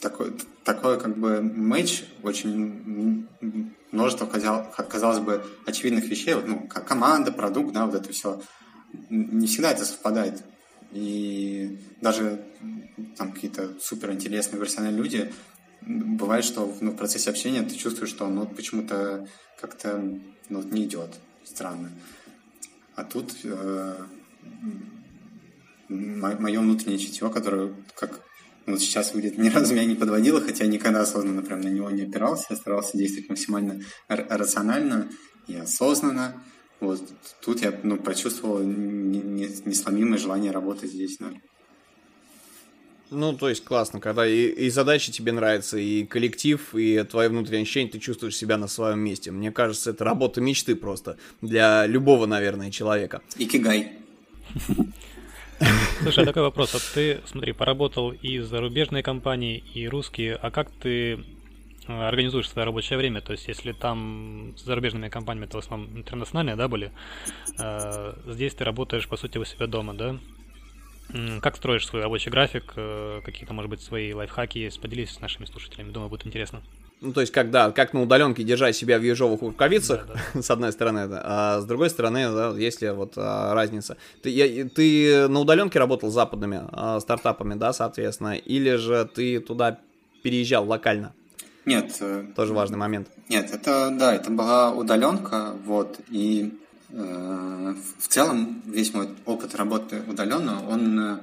[0.00, 0.32] такой,
[0.64, 3.26] такой как бы матч очень
[3.90, 8.40] множество, казалось бы, очевидных вещей, вот, ну, как команда, продукт, да, вот это все,
[9.10, 10.42] не всегда это совпадает.
[10.92, 12.44] И даже
[13.16, 15.32] там какие-то суперинтересные профессиональные люди,
[15.82, 19.26] бывает, что ну, в процессе общения ты чувствуешь, что ну, почему-то
[19.60, 20.02] как-то
[20.48, 21.10] ну, не идет,
[21.44, 21.90] странно.
[22.94, 23.96] А тут э,
[25.88, 28.22] мое внутреннее чутье, которое как
[28.66, 32.02] вот сейчас выглядит, ни разу меня не подводило, хотя никогда осознанно прям на него не
[32.02, 32.46] опирался.
[32.50, 35.08] Я старался действовать максимально рационально
[35.46, 36.42] и осознанно.
[36.80, 37.02] Вот
[37.42, 41.16] тут я ну, почувствовал несломимое желание работать здесь.
[41.18, 41.32] Да.
[43.10, 47.62] Ну, то есть классно, когда и, и задачи тебе нравятся, и коллектив, и твое внутреннее
[47.62, 49.30] ощущение, ты чувствуешь себя на своем месте.
[49.30, 53.22] Мне кажется, это работа мечты просто для любого, наверное, человека.
[53.38, 53.92] Икигай.
[56.02, 56.72] Слушай, а такой вопрос.
[56.72, 60.34] Вот ты, смотри, поработал и зарубежные компании, и русские.
[60.36, 61.18] А как ты э,
[61.88, 63.20] организуешь свое рабочее время?
[63.20, 66.92] То есть, если там с зарубежными компаниями это в основном интернациональные, да, были,
[67.58, 70.18] э, здесь ты работаешь, по сути, у себя дома, да?
[71.40, 72.74] Как строишь свой рабочий график?
[72.76, 74.80] Э, какие-то, может быть, свои лайфхаки есть?
[74.80, 75.90] Поделись с нашими слушателями.
[75.90, 76.62] Думаю, будет интересно.
[77.00, 80.42] Ну, то есть, когда, как на удаленке держать себя в ежовых рукавицах, да, да.
[80.42, 83.96] с одной стороны, да, а с другой стороны, да, если вот а, разница.
[84.22, 89.38] Ты, я, ты на удаленке работал с западными а, стартапами, да, соответственно, или же ты
[89.38, 89.78] туда
[90.24, 91.14] переезжал локально?
[91.64, 91.96] Нет.
[92.00, 93.08] Э, Тоже важный момент.
[93.28, 96.58] Нет, это, да, это была удаленка, вот, и
[96.90, 101.20] э, в целом весь мой опыт работы удаленно, он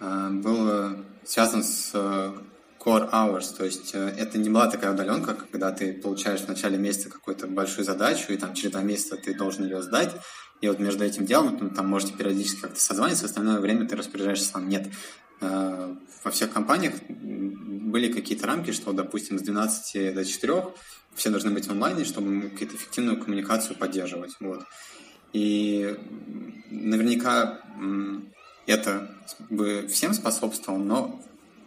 [0.00, 1.92] э, был связан с
[2.78, 6.78] core hours, то есть э, это не была такая удаленка, когда ты получаешь в начале
[6.78, 10.14] месяца какую-то большую задачу, и там через два месяца ты должен ее сдать,
[10.60, 14.50] и вот между этим делом ну, там можете периодически как-то созваниваться, остальное время ты распоряжаешься
[14.50, 14.68] сам.
[14.68, 14.88] Нет.
[15.40, 20.64] Э, во всех компаниях были какие-то рамки, что, допустим, с 12 до 4
[21.14, 24.36] все должны быть онлайн, чтобы какую-то эффективную коммуникацию поддерживать.
[24.40, 24.64] Вот.
[25.32, 25.96] И
[26.70, 27.60] наверняка
[28.66, 29.10] это
[29.48, 31.22] бы всем способствовало, но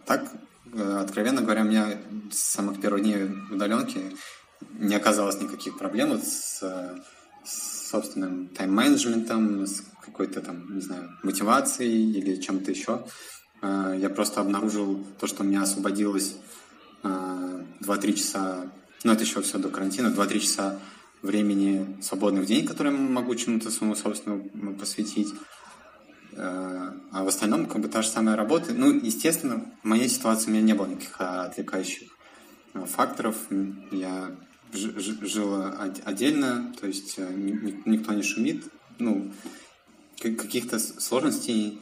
[0.06, 0.32] так
[0.74, 1.98] откровенно говоря, у меня
[2.30, 4.16] с самых первых дней удаленки
[4.78, 6.62] не оказалось никаких проблем с,
[7.44, 13.04] с собственным тайм-менеджментом, с какой-то там, не знаю, мотивацией или чем-то еще.
[13.60, 16.36] Э, я просто обнаружил то, что у меня освободилось
[17.02, 18.70] 2-3 э, часа,
[19.04, 20.78] ну это еще все до карантина, 2-3 часа
[21.22, 25.32] времени свободных день, которые могу чему-то своему собственному посвятить.
[26.34, 28.72] Э, а в остальном как бы та же самая работа.
[28.72, 32.08] Ну, естественно, в моей ситуации у меня не было никаких отвлекающих
[32.74, 33.36] э, факторов.
[33.90, 34.30] Я
[34.72, 35.64] жил
[36.04, 37.28] отдельно, то есть э,
[37.84, 38.64] никто не шумит.
[38.98, 39.30] Ну,
[40.18, 41.80] каких-то сложностей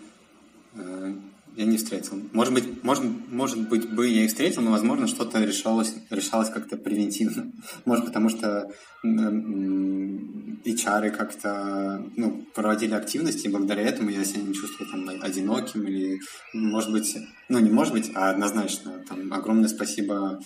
[1.56, 2.20] я не встретил.
[2.32, 6.76] Может быть, может, может быть, бы я и встретил, но, возможно, что-то решалось, решалось как-то
[6.76, 7.52] превентивно.
[7.84, 8.70] Может, потому что
[9.04, 16.20] HR как-то ну, проводили активности, и благодаря этому я себя не чувствовал там одиноким или,
[16.52, 17.16] может быть,
[17.48, 19.04] ну, не может быть, а однозначно.
[19.08, 20.40] Там огромное спасибо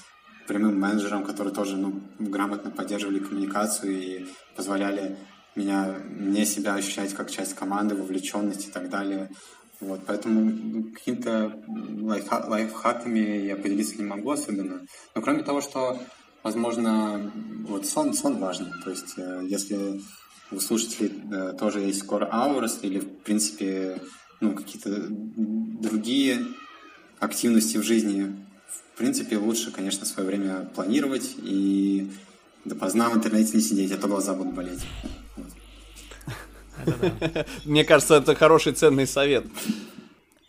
[0.46, 5.16] прямым менеджерам, которые тоже ну, грамотно поддерживали коммуникацию и позволяли
[5.56, 9.30] меня, мне себя ощущать как часть команды, вовлеченность и так далее.
[9.87, 14.87] Вот, поэтому какими-то лайфха- лайфхаками я поделиться не могу особенно.
[15.14, 16.01] Но кроме того, что,
[16.42, 17.31] возможно,
[17.68, 18.73] вот сон, сон важен.
[18.83, 20.01] То есть, э, если
[20.51, 24.01] у слушателей э, тоже есть core hours или, в принципе,
[24.40, 26.47] ну, какие-то другие
[27.18, 28.35] активности в жизни,
[28.68, 32.11] в принципе, лучше, конечно, свое время планировать и
[32.64, 34.81] допоздна в интернете не сидеть, а то глаза будут болеть.
[37.64, 39.44] Мне кажется, это хороший ценный совет.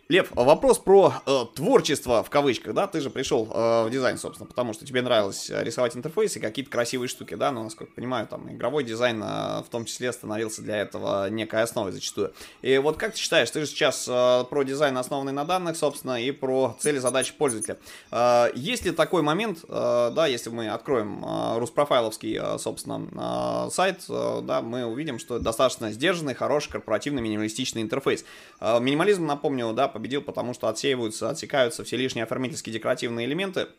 [0.08, 2.86] Лев, вопрос про э, творчество в кавычках, да?
[2.86, 7.08] Ты же пришел э, в дизайн, собственно, потому что тебе нравилось рисовать интерфейсы, какие-то красивые
[7.08, 7.52] штуки, да?
[7.52, 11.64] Но, насколько я понимаю, там игровой дизайн э, в том числе становился для этого некой
[11.64, 12.34] основой зачастую.
[12.62, 16.22] И вот как ты считаешь, ты же сейчас э, про дизайн, основанный на данных, собственно,
[16.22, 17.80] и про цели, задачи пользователя.
[18.12, 23.72] Э, есть ли такой момент, э, да, если мы откроем э, руспрофайловский, э, собственно, э,
[23.72, 28.24] сайт, э, да, мы увидим, что достаточно сдержанный, хороший, корпоративный, минималистичный интерфейс.
[28.62, 33.70] Э, минимализм, напомню, да, победил, потому что отсеиваются, отсекаются все лишние оформительские декоративные элементы,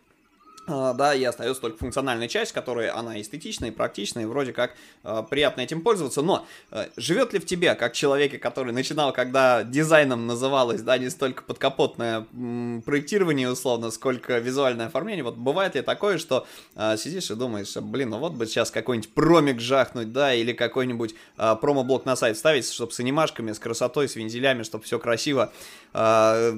[0.66, 4.74] да, и остается только функциональная часть, которая она эстетичная и практичная, и вроде как
[5.04, 9.62] э, приятно этим пользоваться, но э, живет ли в тебе, как человеке, который начинал, когда
[9.62, 15.82] дизайном называлось, да, не столько подкапотное м, проектирование условно, сколько визуальное оформление, вот бывает ли
[15.82, 20.34] такое, что э, сидишь и думаешь, блин, ну вот бы сейчас какой-нибудь промик жахнуть, да,
[20.34, 24.84] или какой-нибудь э, промо-блок на сайт вставить, чтобы с анимашками, с красотой, с вензелями, чтобы
[24.84, 25.52] все красиво
[25.94, 26.52] э,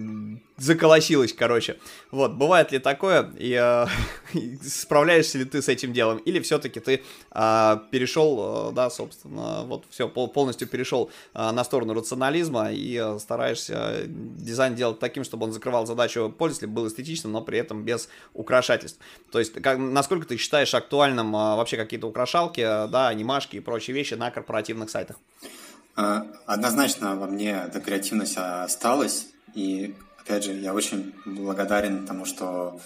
[0.57, 1.77] заколосилось, короче.
[2.11, 3.87] Вот, бывает ли такое, и э,
[4.63, 9.85] справляешься ли ты с этим делом, или все-таки ты э, перешел, э, да, собственно, вот
[9.91, 15.47] все, пол, полностью перешел э, на сторону рационализма и э, стараешься дизайн делать таким, чтобы
[15.47, 19.01] он закрывал задачу пользователя, был эстетичным, но при этом без украшательств.
[19.31, 23.61] То есть, как, насколько ты считаешь актуальным э, вообще какие-то украшалки, э, да, анимашки и
[23.61, 25.17] прочие вещи на корпоративных сайтах?
[26.47, 32.79] Однозначно во мне эта креативность осталась, и опять же, я очень благодарен тому, что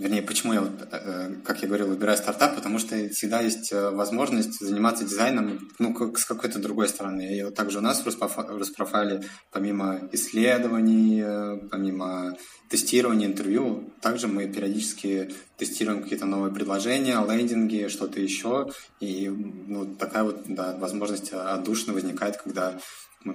[0.00, 4.58] Вернее, почему я, э, как я говорил, выбираю стартап, потому что всегда есть э, возможность
[4.58, 7.36] заниматься дизайном ну, как, с какой-то другой стороны.
[7.36, 12.34] И вот также у нас в Роспрофайле, помимо исследований, э, помимо
[12.70, 18.70] тестирования, интервью, также мы периодически тестируем какие-то новые предложения, лендинги, что-то еще.
[19.00, 22.80] И ну, такая вот да, возможность отдушно возникает, когда
[23.22, 23.34] мы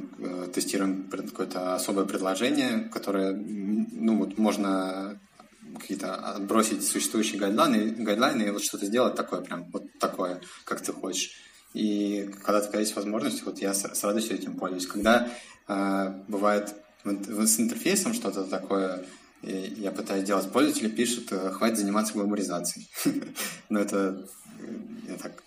[0.52, 5.20] тестируем какое-то особое предложение, которое ну, вот можно
[5.76, 10.92] какие-то отбросить существующие гайдлайны, гайдлайны и вот что-то сделать такое, прям вот такое, как ты
[10.92, 11.32] хочешь.
[11.74, 14.88] И когда такая есть возможность, вот я с, радостью этим пользуюсь.
[14.88, 15.30] Когда
[15.68, 19.06] э, бывает с интерфейсом что-то такое,
[19.42, 22.90] я пытаюсь делать, пользователи пишут, э, хватит заниматься гламуризацией.
[23.70, 24.26] Но это
[25.08, 25.44] я так,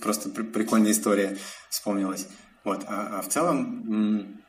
[0.00, 1.38] просто прикольная история
[1.70, 2.26] вспомнилась.
[2.64, 2.84] Вот.
[2.86, 4.42] А, а в целом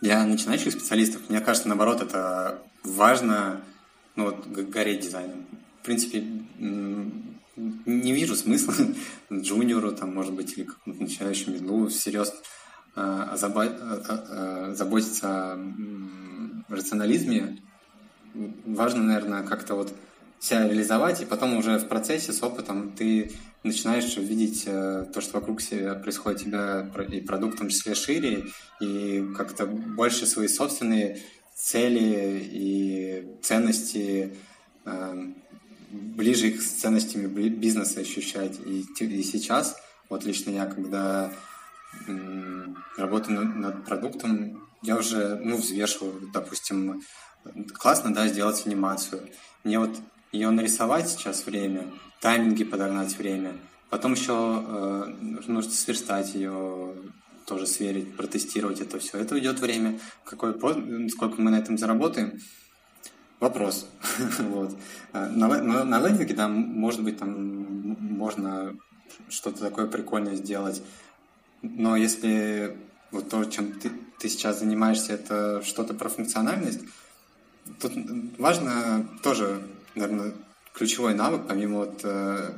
[0.00, 3.62] для начинающих специалистов, мне кажется, наоборот, это важно
[4.18, 5.46] ну вот гореть дизайном.
[5.80, 6.24] В принципе,
[6.58, 8.74] не вижу смысла
[9.32, 12.34] джуниору, там, может быть, или какому-то начинающему медлу всерьез
[12.96, 15.58] а, а, заботиться о
[16.68, 17.62] рационализме.
[18.66, 19.94] Важно, наверное, как-то вот
[20.40, 25.38] себя реализовать, и потом уже в процессе с опытом ты начинаешь видеть э, то, что
[25.38, 28.46] вокруг себя происходит тебя и продукт в том числе шире,
[28.80, 31.20] и как-то больше свои собственные
[31.58, 34.36] цели и ценности
[34.84, 35.32] э,
[35.90, 38.58] ближе их с ценностями бизнеса ощущать.
[38.64, 39.76] И, и сейчас,
[40.08, 41.32] вот лично я, когда
[42.96, 47.02] работаю над продуктом, я уже, ну, взвешиваю, допустим,
[47.74, 49.28] классно, да, сделать анимацию.
[49.64, 49.96] Мне вот
[50.30, 51.86] ее нарисовать сейчас время,
[52.20, 53.56] тайминги подогнать время,
[53.90, 56.94] потом еще э, нужно сверстать ее,
[57.48, 59.18] тоже сверить, протестировать это все.
[59.18, 59.98] Это уйдет время.
[60.24, 60.54] Какой,
[61.08, 62.38] сколько мы на этом заработаем?
[63.40, 63.88] Вопрос.
[64.38, 64.76] вот.
[65.12, 68.76] А, на, на, на лендинге, да, может быть, там можно
[69.28, 70.82] что-то такое прикольное сделать.
[71.62, 72.76] Но если
[73.10, 76.80] вот то, чем ты, ты сейчас занимаешься, это что-то про функциональность,
[77.80, 77.92] тут
[78.38, 79.62] важно тоже,
[79.94, 80.34] наверное,
[80.74, 82.52] ключевой навык, помимо вот э,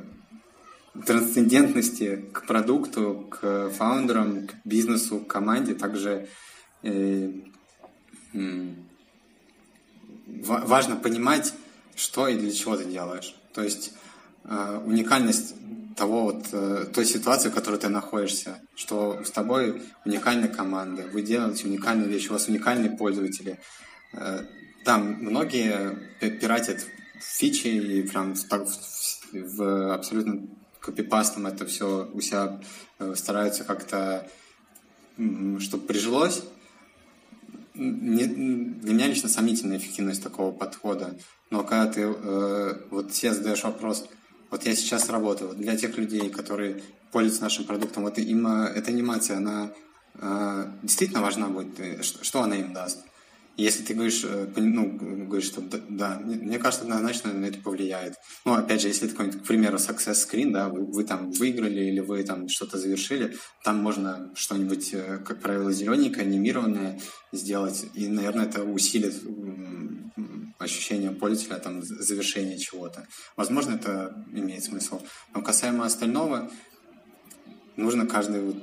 [1.05, 6.27] трансцендентности к продукту, к фаундерам, к бизнесу, к команде, также
[6.83, 7.31] э,
[8.33, 8.73] э,
[10.27, 11.53] важно понимать,
[11.95, 13.35] что и для чего ты делаешь.
[13.53, 13.93] То есть
[14.43, 15.55] э, уникальность
[15.95, 21.21] того вот, э, той ситуации, в которой ты находишься, что с тобой уникальная команда, вы
[21.21, 23.59] делаете уникальные вещи, у вас уникальные пользователи.
[24.13, 24.45] Э,
[24.83, 26.85] там многие пиратят
[27.19, 30.47] фичи и прям так в, в абсолютно
[30.81, 32.59] копипастом это все у себя
[32.99, 34.27] э, стараются как-то,
[35.59, 36.43] чтобы прижилось.
[37.75, 41.15] не, для меня лично сомнительная эффективность такого подхода.
[41.49, 44.07] Но когда ты э, вот себе задаешь вопрос,
[44.49, 48.73] вот я сейчас работаю, вот для тех людей, которые пользуются нашим продуктом, вот им э,
[48.75, 49.71] эта анимация, она
[50.15, 52.99] э, действительно важна будет, э, что она им даст.
[53.57, 54.97] Если ты говоришь, э, ну,
[55.27, 58.15] говоришь, что да, мне кажется, однозначно на это повлияет.
[58.45, 61.81] Ну, опять же, если это какой-нибудь, к примеру, success screen, да, вы, вы там выиграли
[61.81, 66.99] или вы там что-то завершили, там можно что-нибудь, э, как правило, зелененькое, анимированное
[67.31, 69.15] сделать, и, наверное, это усилит
[70.57, 73.07] ощущение пользователя там завершения чего-то.
[73.35, 75.01] Возможно, это имеет смысл.
[75.33, 76.51] Но касаемо остального,
[77.75, 78.55] нужно каждый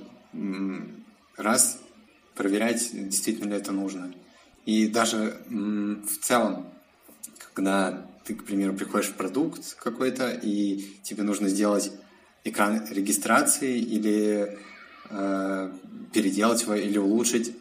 [1.36, 1.80] раз
[2.34, 4.14] проверять, действительно ли это нужно.
[4.64, 6.66] И даже в целом,
[7.54, 11.90] когда ты, к примеру, приходишь в продукт какой-то, и тебе нужно сделать
[12.44, 14.58] экран регистрации или
[15.10, 15.72] э,
[16.12, 17.54] переделать его, или улучшить,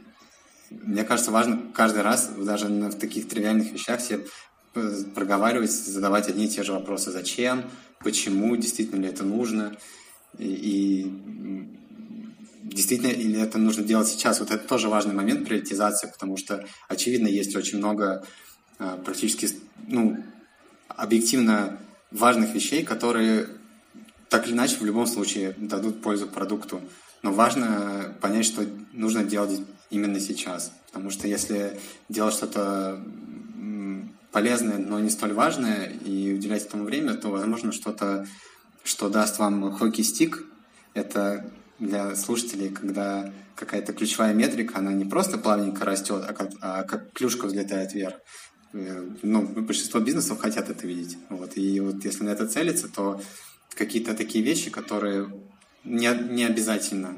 [0.70, 4.26] мне кажется, важно каждый раз, даже в таких тривиальных вещах, себе
[5.16, 7.12] проговаривать, задавать одни и те же вопросы.
[7.12, 7.64] Зачем?
[8.00, 8.56] Почему?
[8.56, 9.76] Действительно ли это нужно?
[10.38, 11.12] И,
[12.68, 14.40] действительно, или это нужно делать сейчас?
[14.40, 18.26] Вот это тоже важный момент приоритизации, потому что, очевидно, есть очень много
[18.80, 19.50] а, практически,
[19.88, 20.24] ну,
[20.88, 21.80] объективно
[22.12, 23.48] важных вещей, которые
[24.30, 26.82] так или иначе в любом случае дадут пользу продукту.
[27.24, 30.72] Но важно понять, что нужно делать именно сейчас.
[30.88, 33.02] Потому что если делать что-то
[34.32, 38.28] полезное, но не столь важное, и уделять этому время, то, возможно, что-то,
[38.84, 40.44] что даст вам хоккей-стик,
[40.94, 41.50] это
[41.80, 47.12] для слушателей, когда какая-то ключевая метрика, она не просто плавненько растет, а как, а как
[47.14, 48.16] клюшка взлетает вверх.
[48.74, 51.18] Э, ну, большинство бизнесов хотят это видеть.
[51.30, 51.58] Вот.
[51.58, 53.22] И вот если на это целиться, то
[53.76, 55.32] какие-то такие вещи, которые
[55.84, 57.18] не, не обязательно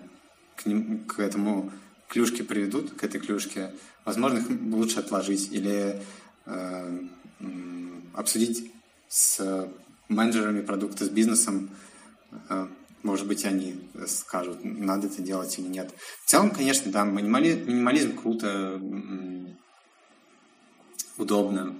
[0.55, 1.71] к, ним, к этому
[2.07, 3.71] клюшке приведут, к этой клюшке,
[4.05, 6.01] возможно, их лучше отложить или
[6.45, 6.99] э,
[8.13, 8.71] обсудить
[9.07, 9.69] с
[10.07, 11.69] менеджерами продукта, с бизнесом,
[12.49, 12.67] э,
[13.03, 15.93] может быть, они скажут, надо это делать или нет.
[16.25, 18.81] В целом, конечно, да, минимали, минимализм круто,
[21.17, 21.75] удобно.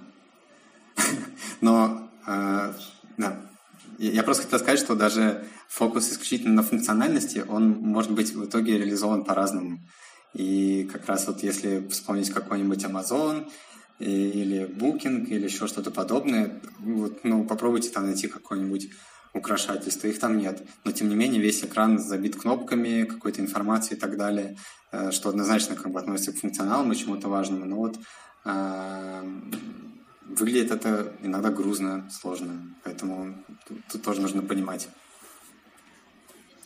[1.60, 2.72] Но, э,
[3.16, 3.50] да,
[3.98, 8.78] я просто хотел сказать, что даже фокус исключительно на функциональности, он может быть в итоге
[8.78, 9.78] реализован по-разному.
[10.34, 13.50] И как раз вот если вспомнить какой-нибудь Amazon
[13.98, 18.90] или Booking или еще что-то подобное, вот, ну, попробуйте там найти какой-нибудь
[19.32, 20.62] украшательства, их там нет.
[20.84, 24.56] Но, тем не менее, весь экран забит кнопками, какой-то информацией и так далее,
[24.92, 27.64] э, что однозначно как бы относится к функционалам и чему-то важному.
[27.64, 27.98] Но вот
[28.44, 29.22] э,
[30.26, 32.74] выглядит это иногда грузно, сложно.
[32.84, 33.34] Поэтому
[33.68, 34.88] тут, тут тоже нужно понимать.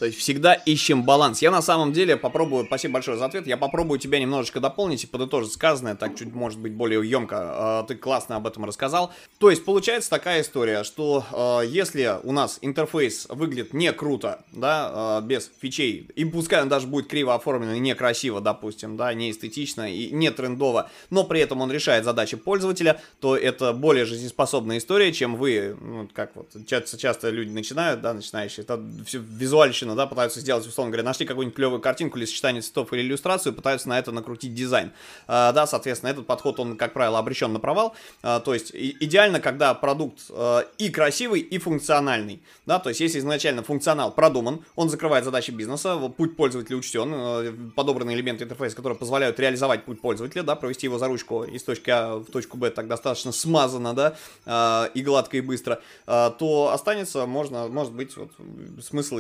[0.05, 1.41] То есть всегда ищем баланс.
[1.41, 5.07] Я на самом деле попробую, спасибо большое за ответ, я попробую тебя немножечко дополнить и
[5.07, 7.37] подытожить сказанное, так чуть может быть более емко.
[7.39, 9.13] А, ты классно об этом рассказал.
[9.39, 14.91] То есть получается такая история, что а, если у нас интерфейс выглядит не круто, да,
[14.93, 19.31] а, без фичей, и пускай он даже будет криво оформлен и некрасиво, допустим, да, не
[19.31, 24.77] эстетично и не трендово, но при этом он решает задачи пользователя, то это более жизнеспособная
[24.77, 29.73] история, чем вы, ну, как вот часто, часто люди начинают, да, начинающие, это все визуально
[29.95, 33.53] женщина, да, пытаются сделать, условно говоря, нашли какую-нибудь клевую картинку или сочетание цветов или иллюстрацию,
[33.55, 34.93] пытаются на это накрутить дизайн.
[35.27, 37.95] А, да, соответственно, этот подход, он, как правило, обречен на провал.
[38.23, 42.41] А, то есть и, идеально, когда продукт а, и красивый, и функциональный.
[42.67, 47.55] Да, то есть если изначально функционал продуман, он закрывает задачи бизнеса, путь пользователя учтен, а,
[47.75, 51.91] подобраны элементы интерфейса, которые позволяют реализовать путь пользователя, да, провести его за ручку из точки
[51.91, 54.17] А в точку Б так достаточно смазано, да,
[54.47, 58.31] а, и гладко, и быстро, а, то останется, можно, может быть, вот,
[58.83, 59.19] смысл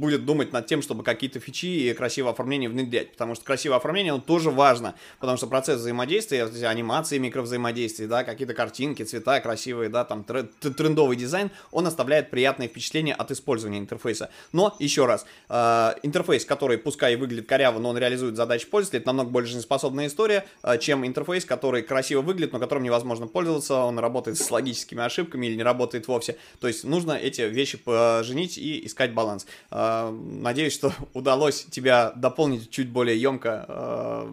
[0.00, 4.12] будет думать над тем, чтобы какие-то фичи и красивое оформление внедрять, потому что красивое оформление,
[4.12, 10.04] оно тоже важно, потому что процесс взаимодействия, анимации, микровзаимодействия, да, какие-то картинки, цвета красивые, да,
[10.04, 14.30] там трендовый дизайн, он оставляет приятное впечатление от использования интерфейса.
[14.52, 19.08] Но, еще раз, э, интерфейс, который пускай выглядит коряво, но он реализует задачи пользователя, это
[19.08, 23.98] намного более жизнеспособная история, э, чем интерфейс, который красиво выглядит, но которым невозможно пользоваться, он
[23.98, 26.36] работает с логическими ошибками или не работает вовсе.
[26.60, 29.46] То есть нужно эти вещи поженить и искать баланс.
[29.70, 33.66] Э, Надеюсь, что удалось тебя дополнить чуть более емко.
[33.68, 34.30] Э,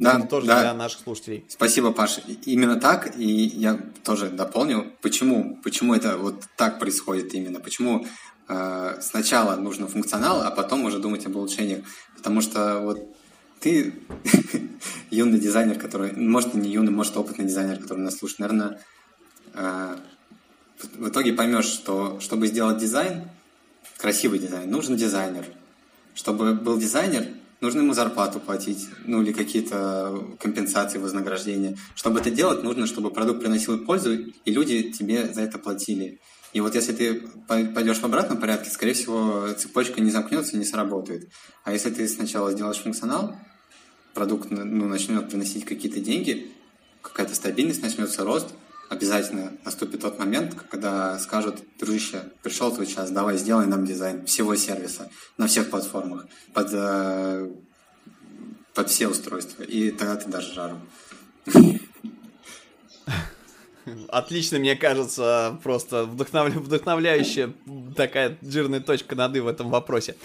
[0.00, 0.60] да, тоже да.
[0.60, 1.44] для наших слушателей.
[1.48, 2.20] Спасибо, Паш.
[2.46, 8.06] Именно так, и я тоже дополнил, почему, почему это вот так происходит именно, почему
[8.48, 11.84] э, сначала нужно функционал, а потом уже думать об улучшениях.
[12.16, 12.98] Потому что вот
[13.60, 13.94] ты
[15.10, 18.80] юный дизайнер, который, может, не юный, может, опытный дизайнер, который нас слушает, наверное,
[19.54, 19.96] э,
[20.94, 23.28] в итоге поймешь, что чтобы сделать дизайн,
[24.00, 25.44] красивый дизайн, нужен дизайнер.
[26.14, 27.28] Чтобы был дизайнер,
[27.60, 31.76] нужно ему зарплату платить, ну или какие-то компенсации, вознаграждения.
[31.94, 36.18] Чтобы это делать, нужно, чтобы продукт приносил пользу, и люди тебе за это платили.
[36.52, 41.28] И вот если ты пойдешь в обратном порядке, скорее всего, цепочка не замкнется, не сработает.
[41.62, 43.36] А если ты сначала сделаешь функционал,
[44.14, 46.50] продукт ну, начнет приносить какие-то деньги,
[47.02, 48.48] какая-то стабильность, начнется рост,
[48.90, 54.56] обязательно наступит тот момент, когда скажут, дружище, пришел твой час, давай сделай нам дизайн всего
[54.56, 57.50] сервиса на всех платформах под, э,
[58.74, 59.62] под все устройства.
[59.62, 60.80] И тогда ты дашь жару.
[64.08, 66.58] Отлично, мне кажется, просто вдохновля...
[66.58, 67.52] вдохновляющая
[67.96, 70.16] такая жирная точка над «и» в этом вопросе.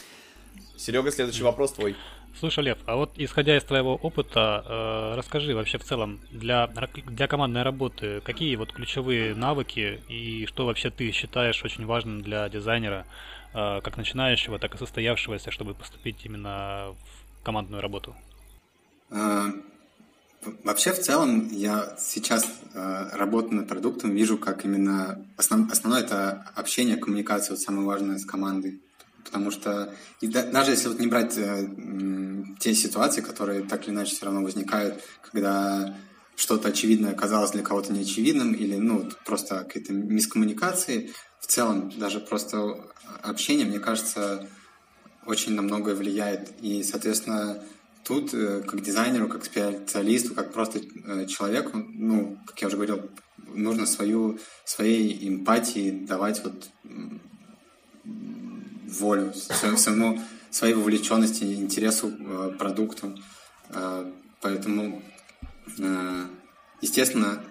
[0.75, 1.95] Серега, следующий вопрос твой.
[2.37, 7.27] Слушай, Лев, а вот исходя из твоего опыта, э, расскажи вообще в целом для, для
[7.27, 13.05] командной работы, какие вот ключевые навыки и что вообще ты считаешь очень важным для дизайнера,
[13.53, 16.93] э, как начинающего, так и состоявшегося, чтобы поступить именно
[17.39, 18.13] в командную работу?
[19.11, 19.45] А,
[20.65, 26.51] вообще, в целом, я сейчас э, работаю над продуктом, вижу, как именно основ, основное это
[26.55, 28.81] общение, коммуникация, вот самое важное с командой.
[29.25, 31.67] Потому что и да, даже если вот не брать э,
[32.59, 35.95] те ситуации, которые так или иначе все равно возникают, когда
[36.35, 42.89] что-то очевидное оказалось для кого-то неочевидным, или ну, просто какие-то мискоммуникации, в целом даже просто
[43.21, 44.47] общение, мне кажется,
[45.25, 46.51] очень на многое влияет.
[46.61, 47.63] И, соответственно,
[48.03, 53.09] тут, э, как дизайнеру, как специалисту, как просто э, человеку, ну, как я уже говорил,
[53.53, 56.69] нужно свою, своей эмпатии давать вот
[58.87, 60.21] волю, своему,
[60.51, 63.17] своей вовлеченности, интересу э, продукту.
[63.69, 64.11] Э,
[64.41, 65.01] поэтому,
[65.77, 66.25] э,
[66.81, 67.43] естественно,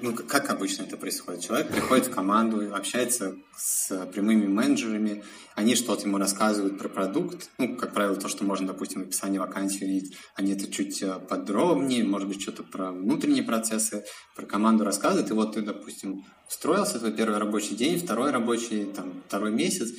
[0.00, 1.42] ну, как обычно это происходит?
[1.42, 5.24] Человек приходит в команду, общается с прямыми менеджерами,
[5.54, 9.38] они что-то ему рассказывают про продукт, ну, как правило, то, что можно, допустим, в описании
[9.38, 15.30] вакансии видеть, они это чуть подробнее, может быть, что-то про внутренние процессы, про команду рассказывают,
[15.30, 19.90] и вот ты, допустим, устроился, твой первый рабочий день, второй рабочий, там, второй месяц,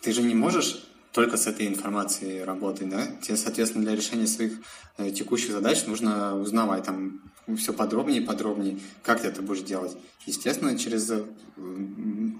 [0.00, 3.06] ты же не можешь только с этой информацией работать, да?
[3.20, 4.60] Тебе, соответственно, для решения своих
[4.96, 7.20] э, текущих задач нужно узнавать там
[7.56, 9.96] все подробнее и подробнее, как ты это будешь делать.
[10.24, 11.24] Естественно, через э,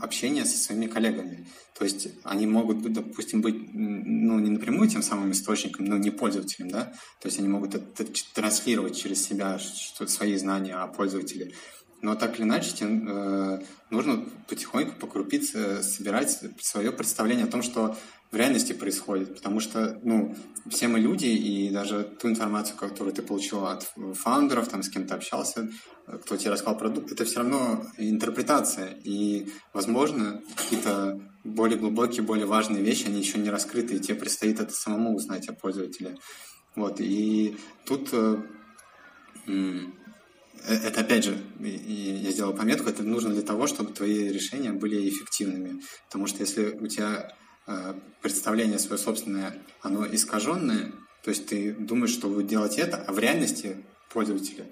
[0.01, 1.49] общение со своими коллегами.
[1.77, 6.11] То есть они могут, быть, допустим, быть ну, не напрямую тем самым источником, но не
[6.11, 6.93] пользователем, да?
[7.21, 7.75] То есть они могут
[8.35, 11.55] транслировать через себя свои знания о пользователе.
[12.03, 17.63] Но так или иначе, тебе, э, нужно потихоньку, по крупице собирать свое представление о том,
[17.63, 17.97] что
[18.31, 19.35] в реальности происходит.
[19.35, 20.35] Потому что, ну,
[20.69, 25.07] все мы люди, и даже ту информацию, которую ты получил от фаундеров, там, с кем
[25.07, 25.69] то общался,
[26.07, 28.99] кто тебе рассказал продукт, это все равно интерпретация.
[29.05, 34.61] И, возможно, какие-то более глубокие, более важные вещи, они еще не раскрыты, и тебе предстоит
[34.61, 36.17] это самому узнать о пользователе.
[36.77, 38.11] Вот, и тут
[39.47, 39.77] Э,
[40.69, 45.83] это опять же, я сделал пометку, это нужно для того, чтобы твои решения были эффективными.
[46.07, 47.35] Потому что если у тебя
[47.67, 50.93] э, представление свое собственное, оно искаженное,
[51.23, 54.67] то есть ты думаешь, что вы делаете это, а в реальности пользователи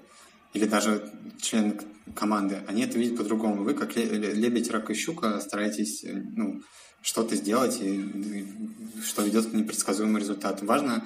[0.53, 1.79] или даже члены
[2.15, 3.63] команды, они это видят по-другому.
[3.63, 6.61] Вы, как лебедь, рак и щука, стараетесь э, ну,
[7.01, 8.45] что-то сделать, и,
[9.03, 10.65] что ведет к непредсказуемому результату.
[10.65, 11.05] Важно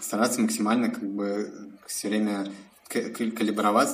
[0.00, 1.50] стараться максимально как бы
[1.86, 2.50] все время
[2.90, 3.90] калибровать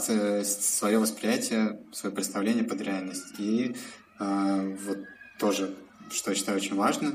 [0.47, 3.35] свое восприятие, свое представление под реальность.
[3.39, 3.77] И
[4.19, 4.99] э, вот
[5.39, 5.75] тоже,
[6.11, 7.13] что я считаю очень важно,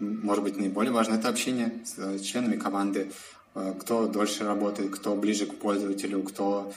[0.00, 3.12] может быть, наиболее важно, это общение с членами команды,
[3.54, 6.72] э, кто дольше работает, кто ближе к пользователю, кто,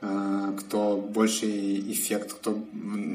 [0.00, 2.64] э, кто больше эффект, кто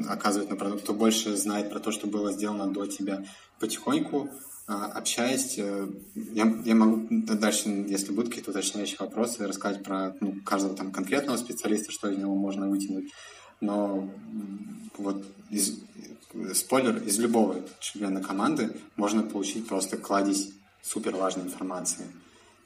[0.08, 3.24] оказывает на продукт, кто больше знает про то, что было сделано до тебя.
[3.58, 4.30] Потихоньку
[4.68, 10.76] общаясь, э, я, я могу дальше, если будут какие-то уточняющие вопросы, рассказать про ну, каждого
[10.76, 13.10] там конкретного специалиста, что из него можно вытянуть.
[13.62, 14.10] Но
[14.98, 15.80] вот из,
[16.54, 20.50] спойлер, из любого члена команды можно получить просто кладезь
[20.82, 22.04] супер важной информации,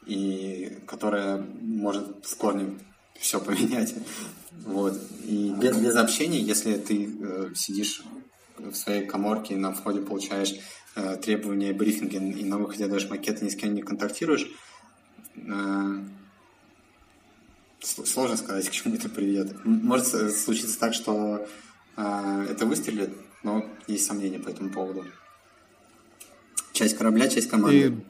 [0.05, 2.80] и которая может в корне
[3.14, 3.94] все поменять.
[4.66, 5.00] Вот.
[5.24, 8.03] И без, без общения, если ты э, сидишь
[8.59, 10.55] в своей коморке и на входе получаешь
[11.22, 14.51] требования брифинга и на выходе даже макеты ни с кем не контактируешь,
[15.36, 16.05] э,
[17.80, 19.64] сложно сказать, к чему это приведет.
[19.64, 21.47] Может случиться так, что
[21.97, 23.11] э, это выстрелит,
[23.43, 25.05] но есть сомнения по этому поводу.
[26.72, 28.05] Часть корабля, часть команды.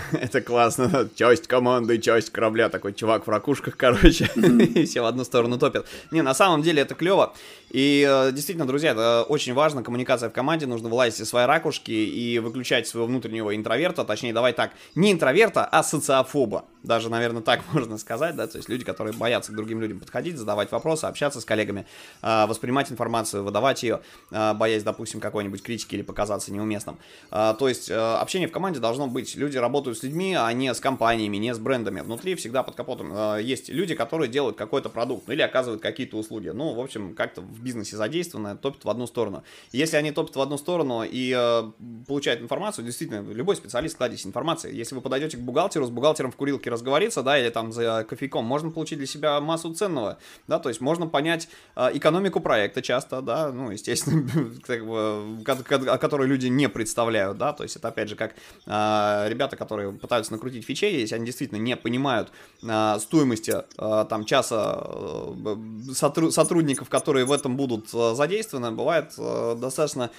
[0.12, 1.08] Это классно.
[1.14, 2.68] Часть команды, часть корабля.
[2.68, 4.30] Такой чувак в ракушках, короче.
[4.36, 5.86] И все в одну сторону топят.
[6.10, 7.34] Не, на самом деле это клево.
[7.70, 9.82] И э, действительно, друзья, это очень важно.
[9.82, 10.66] Коммуникация в команде.
[10.66, 14.04] Нужно вылазить из своей ракушки и выключать своего внутреннего интроверта.
[14.04, 16.64] Точнее, давай так, не интроверта, а социофоба.
[16.82, 18.46] Даже, наверное, так можно сказать, да.
[18.46, 21.86] То есть люди, которые боятся к другим людям подходить, задавать вопросы, общаться с коллегами,
[22.22, 26.98] э, воспринимать информацию, выдавать ее, э, боясь, допустим, какой-нибудь критики или показаться неуместным.
[27.30, 29.36] То есть общение в команде должно быть.
[29.36, 32.00] Люди работают с людьми, а не с компаниями, не с брендами.
[32.00, 36.48] Внутри всегда под капотом есть люди, которые делают какой-то продукт ну, или оказывают какие-то услуги.
[36.48, 39.42] Ну, в общем, как-то в бизнесе задействованы, топят в одну сторону.
[39.72, 41.72] Если они топят в одну сторону и э,
[42.06, 44.74] получают информацию, действительно, любой специалист кладезь информации.
[44.74, 48.44] Если вы подойдете к бухгалтеру, с бухгалтером в курилке разговориться, да, или там за кофейком,
[48.44, 50.18] можно получить для себя массу ценного,
[50.48, 54.28] да, то есть можно понять э, экономику проекта часто, да, ну, естественно,
[54.66, 58.32] как бы, о которой люди не представляют, да, то есть это, опять же, как
[58.66, 64.84] э, ребята, которые пытаются накрутить фичей, если они действительно не понимают э, стоимости там часа
[64.84, 65.56] э,
[65.94, 70.10] сотрудников, которые в этом этом будут э, задействованы, бывает э, достаточно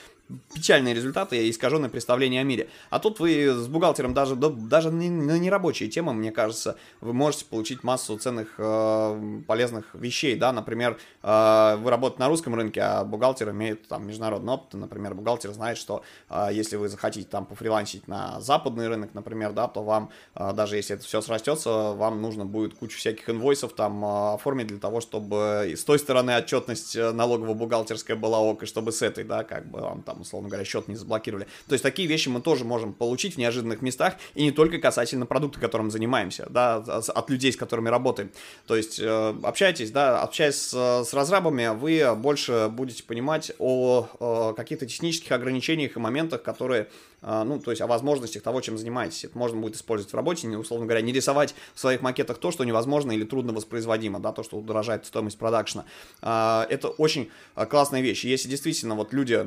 [0.53, 2.69] печальные результаты и искаженное представление о мире.
[2.89, 7.83] А тут вы с бухгалтером даже, даже на нерабочие темы, мне кажется, вы можете получить
[7.83, 13.51] массу ценных, э, полезных вещей, да, например, э, вы работаете на русском рынке, а бухгалтер
[13.51, 18.39] имеет там международный опыт, например, бухгалтер знает, что э, если вы захотите там пофрилансить на
[18.41, 22.75] западный рынок, например, да, то вам, э, даже если это все срастется, вам нужно будет
[22.75, 28.15] кучу всяких инвойсов там э, оформить для того, чтобы с той стороны отчетность э, налогово-бухгалтерская
[28.15, 30.95] была ок, и чтобы с этой, да, как бы вам там условно говоря, счет не
[30.95, 31.47] заблокировали.
[31.67, 35.25] То есть такие вещи мы тоже можем получить в неожиданных местах, и не только касательно
[35.25, 38.31] продукта, которым занимаемся, да, от людей, с которыми работаем.
[38.67, 40.73] То есть э, общайтесь, да, общаясь с,
[41.05, 46.87] с разрабами, вы больше будете понимать о, о каких-то технических ограничениях и моментах, которые
[47.23, 49.23] ну, то есть о возможностях того, чем занимаетесь.
[49.25, 52.51] Это можно будет использовать в работе, не, условно говоря, не рисовать в своих макетах то,
[52.51, 55.85] что невозможно или трудно воспроизводимо, да, то, что удорожает стоимость продакшна.
[56.21, 58.25] А, это очень а, классная вещь.
[58.25, 59.45] Если действительно вот люди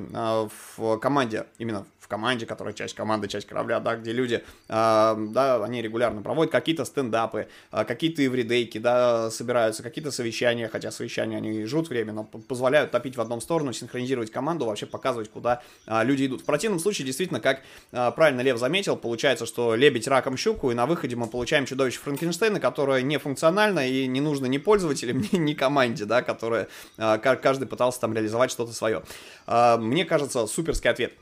[0.77, 5.83] в команде, именно в команде, которая часть команды, часть корабля, да, где люди, да, они
[5.83, 12.13] регулярно проводят какие-то стендапы, какие-то эвридейки, да, собираются, какие-то совещания, хотя совещания, они жрут время,
[12.13, 16.43] но позволяют топить в одном сторону, синхронизировать команду, вообще показывать, куда люди идут.
[16.43, 20.75] В противном случае, действительно, как а, правильно Лев заметил, получается, что лебедь раком щуку, и
[20.75, 25.37] на выходе мы получаем чудовище Франкенштейна, которое не функционально и не нужно ни пользователям, ни,
[25.37, 29.03] ни команде, да, которая а, каждый пытался там реализовать что-то свое.
[29.47, 31.13] А, мне кажется, суперский ответ.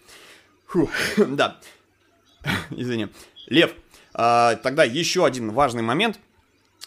[0.67, 1.59] Фу, да,
[2.71, 3.09] извини.
[3.47, 3.75] Лев,
[4.13, 6.19] тогда еще один важный момент–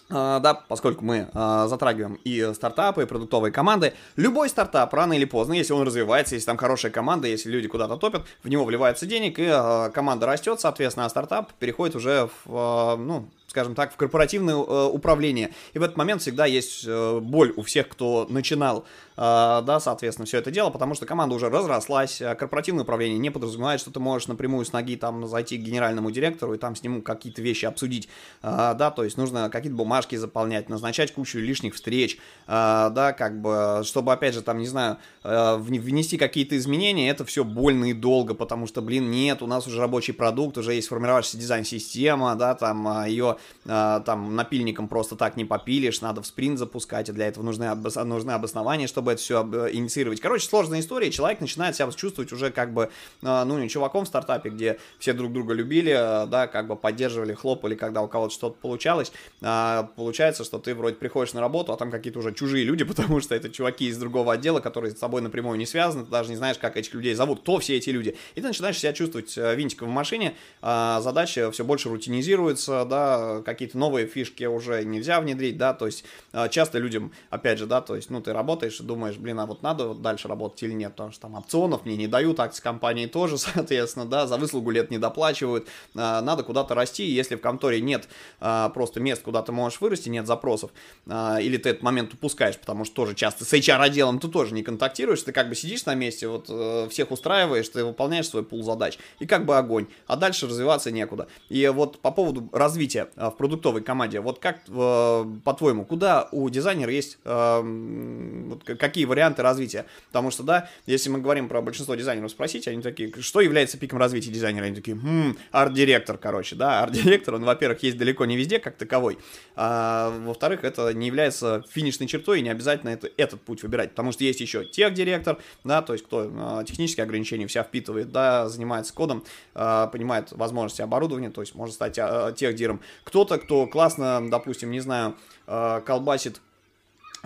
[0.09, 5.53] да, поскольку мы uh, затрагиваем и стартапы, и продуктовые команды, любой стартап рано или поздно,
[5.53, 9.37] если он развивается, если там хорошая команда, если люди куда-то топят, в него вливается денег,
[9.39, 14.55] и uh, команда растет, соответственно, а стартап переходит уже в, ну, скажем так, в корпоративное
[14.55, 15.53] управление.
[15.73, 18.83] И в этот момент всегда есть боль у всех, кто начинал а,
[19.17, 23.81] да, соответственно, все это дело, потому что команда уже разрослась, а корпоративное управление не подразумевает,
[23.81, 27.01] что ты можешь напрямую с ноги там зайти к генеральному директору и там с ним
[27.01, 28.07] какие-то вещи обсудить,
[28.43, 33.81] а, да, то есть нужно какие-то бумажки заполнять, назначать кучу лишних встреч, да, как бы,
[33.83, 38.67] чтобы, опять же, там, не знаю, внести какие-то изменения, это все больно и долго, потому
[38.67, 43.37] что, блин, нет, у нас уже рабочий продукт, уже есть сформировавшаяся дизайн-система, да, там, ее,
[43.65, 48.31] там, напильником просто так не попилишь, надо в спринт запускать, и для этого нужны, нужны
[48.31, 49.41] обоснования, чтобы чтобы это все
[49.71, 50.19] инициировать.
[50.19, 52.89] Короче, сложная история, человек начинает себя чувствовать уже как бы,
[53.23, 56.75] а, ну, не чуваком в стартапе, где все друг друга любили, а, да, как бы
[56.75, 59.11] поддерживали, хлопали, когда у кого-то что-то получалось.
[59.41, 63.21] А получается, что ты вроде приходишь на работу, а там какие-то уже чужие люди, потому
[63.21, 66.35] что это чуваки из другого отдела, которые с тобой напрямую не связаны, ты даже не
[66.35, 68.17] знаешь, как этих людей зовут, кто все эти люди.
[68.35, 73.41] И ты начинаешь себя чувствовать э, винтиком в машине, а задача все больше рутинизируется, да,
[73.45, 76.03] какие-то новые фишки уже нельзя внедрить, да, то есть
[76.51, 79.61] часто людям, опять же, да, то есть, ну, ты работаешь, думаешь, думаешь, блин, а вот
[79.61, 83.37] надо дальше работать или нет, потому что там опционов мне не дают, акции компании тоже,
[83.37, 88.07] соответственно, да, за выслугу лет не доплачивают, а, надо куда-то расти, если в конторе нет
[88.39, 90.71] а, просто мест, куда ты можешь вырасти, нет запросов,
[91.07, 94.63] а, или ты этот момент упускаешь, потому что тоже часто с HR-отделом ты тоже не
[94.63, 98.63] контактируешь, ты как бы сидишь на месте, вот э, всех устраиваешь, ты выполняешь свой пул
[98.63, 101.27] задач, и как бы огонь, а дальше развиваться некуда.
[101.49, 104.19] И вот по поводу развития, в продуктовой команде.
[104.19, 109.85] Вот как, по-твоему, куда у дизайнера есть, вот какие варианты развития?
[110.07, 113.99] Потому что, да, если мы говорим про большинство дизайнеров, спросите, они такие, что является пиком
[113.99, 114.65] развития дизайнера?
[114.65, 119.17] Они такие, хм, арт-директор, короче, да, арт-директор, он, во-первых, есть далеко не везде, как таковой,
[119.55, 124.11] а во-вторых, это не является финишной чертой, и не обязательно это, этот путь выбирать, потому
[124.11, 128.93] что есть еще тех-директор, да, то есть кто а, технические ограничения вся впитывает, да, занимается
[128.93, 129.23] кодом,
[129.53, 132.81] а, понимает возможности оборудования, то есть может стать а, техдиром.
[133.03, 135.15] Кто-то, кто классно, допустим, не знаю,
[135.45, 136.41] колбасит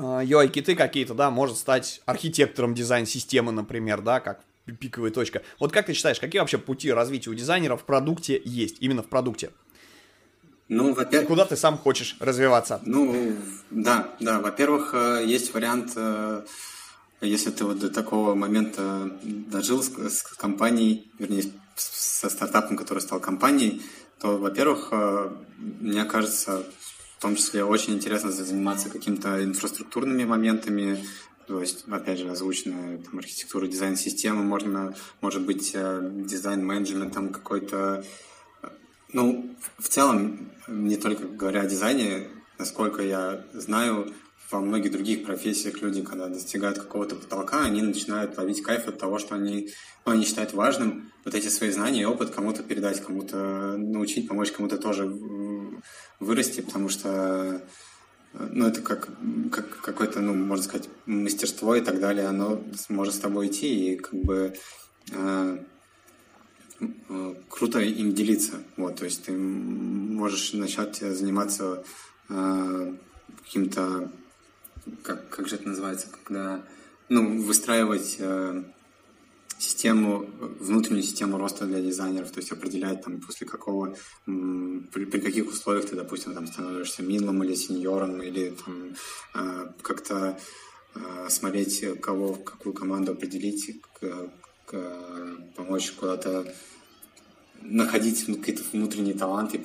[0.02, 4.42] UI-киты какие-то, да, может стать архитектором дизайн-системы, например, да, как
[4.80, 5.42] пиковая точка.
[5.60, 9.08] Вот как ты считаешь, какие вообще пути развития у дизайнера в продукте есть, именно в
[9.08, 9.52] продукте?
[10.68, 11.28] Ну, во-первых...
[11.28, 12.80] Куда ты сам хочешь развиваться?
[12.86, 13.36] Ну,
[13.72, 14.40] да, да.
[14.40, 16.46] Во-первых, э, есть вариант, э,
[17.20, 21.44] если ты вот до такого момента дожил с, с компанией, вернее,
[21.76, 23.82] со стартапом, который стал компанией,
[24.22, 26.64] то, во-первых, э, мне кажется,
[27.22, 31.06] в том числе очень интересно заниматься какими-то инфраструктурными моментами,
[31.46, 38.04] то есть, опять же, озвученная там, архитектура, дизайн системы, можно, может быть, дизайн-менеджмент там какой-то.
[39.14, 44.12] Ну, в целом, не только говоря о дизайне, насколько я знаю,
[44.50, 49.20] во многих других профессиях люди, когда достигают какого-то потолка, они начинают ловить кайф от того,
[49.20, 49.70] что они,
[50.08, 54.52] ну, они считают важным вот эти свои знания и опыт кому-то передать, кому-то научить, помочь
[54.52, 55.12] кому-то тоже
[56.20, 57.62] вырасти, потому что
[58.34, 59.10] ну, это как,
[59.52, 63.96] как какое-то, ну, можно сказать, мастерство и так далее, оно может с тобой идти, и
[63.98, 64.54] как бы
[65.12, 65.58] э,
[67.10, 68.64] Э, круто им делиться.
[68.78, 71.84] Вот, то есть ты можешь начать заниматься
[72.30, 72.96] э,
[73.44, 74.12] каким-то,
[75.04, 76.64] как, как же это называется, когда,
[77.10, 78.64] ну, выстраивать э,
[79.62, 80.26] систему,
[80.60, 83.96] внутреннюю систему роста для дизайнеров, то есть определять там после какого,
[84.26, 88.96] при, при каких условиях ты, допустим, там становишься мидлом или сеньором, или там
[89.36, 90.40] э, как-то
[90.96, 94.32] э, смотреть, кого, какую команду определить, к,
[94.66, 94.72] к,
[95.56, 96.52] помочь куда-то
[97.62, 99.62] находить какие-то внутренние таланты и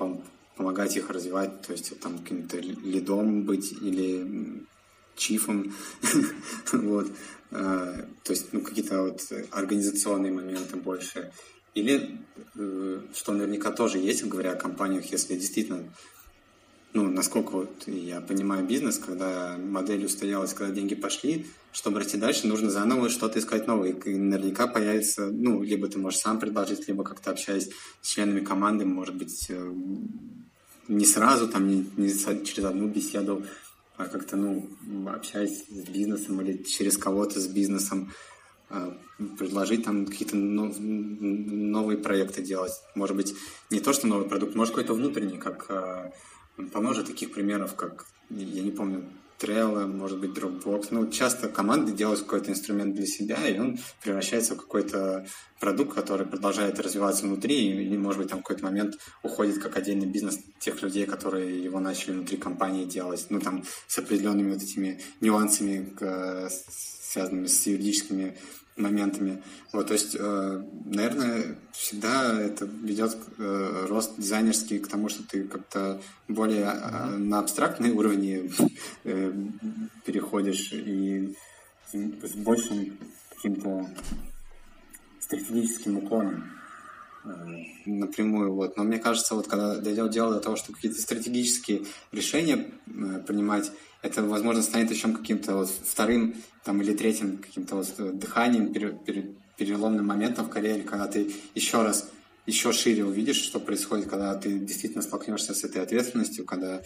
[0.57, 4.67] помогать их развивать, то есть там каким-то лидом быть или
[5.17, 5.75] чифом,
[6.73, 7.11] вот,
[7.51, 11.33] а, то есть, ну, какие-то вот организационные моменты больше.
[11.75, 12.19] Или,
[12.55, 15.85] э, что наверняка тоже есть, говоря о компаниях, если действительно
[16.97, 22.47] ну, насколько вот я понимаю бизнес, когда модель устоялась, когда деньги пошли, чтобы расти дальше,
[22.47, 23.91] нужно заново что-то искать новое.
[23.91, 27.69] И наверняка появится, ну, либо ты можешь сам предложить, либо как-то общаясь
[28.01, 29.75] с членами команды, может быть, э,
[30.89, 32.09] не сразу, там, не, не
[32.45, 33.45] через одну беседу,
[33.97, 34.69] а как-то, ну,
[35.09, 38.13] общаясь с бизнесом или через кого-то с бизнесом,
[38.71, 38.93] э,
[39.39, 42.73] предложить там какие-то новые проекты делать.
[42.95, 43.35] Может быть,
[43.71, 46.11] не то, что новый продукт, может, какой-то внутренний, как э,
[46.73, 49.05] поможет таких примеров, как, я не помню,
[49.39, 50.89] Trello, может быть, Dropbox.
[50.91, 55.27] Ну, часто команды делают какой-то инструмент для себя, и он превращается в какой-то
[55.61, 60.07] продукт, который продолжает развиваться внутри, или, может быть, там в какой-то момент уходит как отдельный
[60.07, 65.01] бизнес тех людей, которые его начали внутри компании делать, ну, там, с определенными вот этими
[65.21, 65.95] нюансами,
[67.07, 68.37] связанными с юридическими
[68.77, 69.43] моментами.
[69.73, 75.45] Вот, то есть, э, наверное, всегда это ведет э, рост дизайнерский к тому, что ты
[75.45, 78.51] как-то более э, на абстрактные уровни
[79.05, 79.33] э,
[80.05, 81.35] переходишь и
[81.93, 82.99] с большим
[83.35, 83.89] каким-то
[85.21, 86.51] стратегическим уклоном
[87.25, 87.29] э,
[87.87, 88.53] напрямую.
[88.53, 88.77] Вот.
[88.77, 92.71] Но мне кажется, вот когда дойдет дело до того, что какие-то стратегические решения
[93.27, 93.73] принимать,
[94.07, 96.35] это, возможно, станет еще каким-то вот вторым
[96.65, 101.83] там, или третьим каким-то вот дыханием, пере, пере, переломным моментом в карьере, когда ты еще
[101.83, 102.09] раз,
[102.47, 106.83] еще шире увидишь, что происходит, когда ты действительно столкнешься с этой ответственностью, когда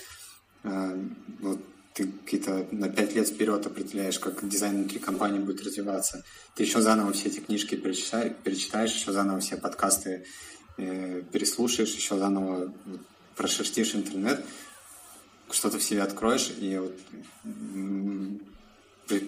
[0.65, 1.09] э,
[1.41, 1.61] вот,
[1.93, 6.25] ты какие-то на пять лет вперед определяешь, как дизайн внутри компании будет развиваться.
[6.55, 10.25] Ты еще заново все эти книжки перечитаешь, перечитаешь еще заново все подкасты
[10.79, 12.73] э, переслушаешь, еще заново
[13.37, 14.45] прошерстишь интернет,
[15.55, 16.93] что-то в себе откроешь и вот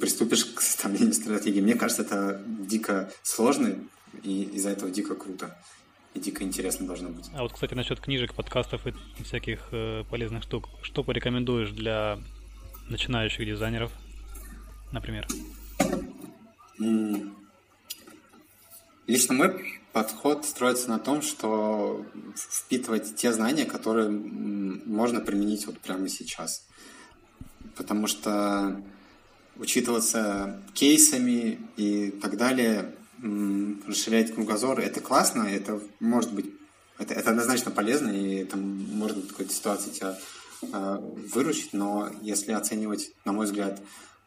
[0.00, 1.60] приступишь к составлению стратегии.
[1.60, 3.74] Мне кажется, это дико сложно,
[4.22, 5.56] и из-за этого дико круто.
[6.14, 7.30] И дико интересно должно быть.
[7.34, 8.92] А вот, кстати, насчет книжек, подкастов и
[9.24, 10.68] всяких э, полезных штук.
[10.82, 12.18] Что порекомендуешь для
[12.88, 13.90] начинающих дизайнеров,
[14.92, 15.26] например?
[19.06, 26.08] Лично мой подход строится на том, что впитывать те знания, которые можно применить вот прямо
[26.08, 26.66] сейчас.
[27.76, 28.80] Потому что
[29.56, 32.94] учитываться кейсами и так далее,
[33.86, 36.46] расширять кругозор, это классно, это может быть
[36.98, 38.60] это, это однозначно полезно, и там
[38.94, 40.18] может быть какой-то ситуации тебя
[40.62, 40.98] э,
[41.32, 43.80] выручить, но если оценивать, на мой взгляд,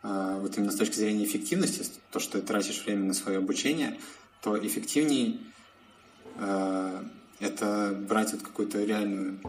[0.03, 3.97] э, вот именно с точки зрения эффективности, то, что ты тратишь время на свое обучение,
[4.45, 5.39] то эффективнее
[6.35, 7.03] э,
[7.39, 9.39] это брать вот какую-то реальную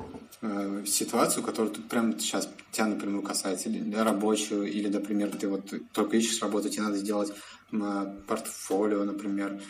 [0.40, 5.70] э, ситуацию, которая тут прямо сейчас тебя напрямую касается, или рабочую, или, например, ты вот
[5.92, 7.30] только ищешь работу, тебе надо сделать
[7.72, 9.60] э, портфолио, например,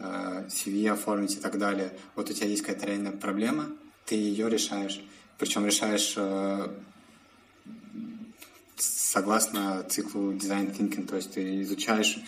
[0.00, 1.96] э, CV оформить и так далее.
[2.14, 3.68] Вот у тебя есть какая-то реальная проблема,
[4.04, 5.00] ты ее решаешь.
[5.38, 6.68] Причем решаешь э,
[8.76, 12.18] согласно циклу design thinking, то есть ты изучаешь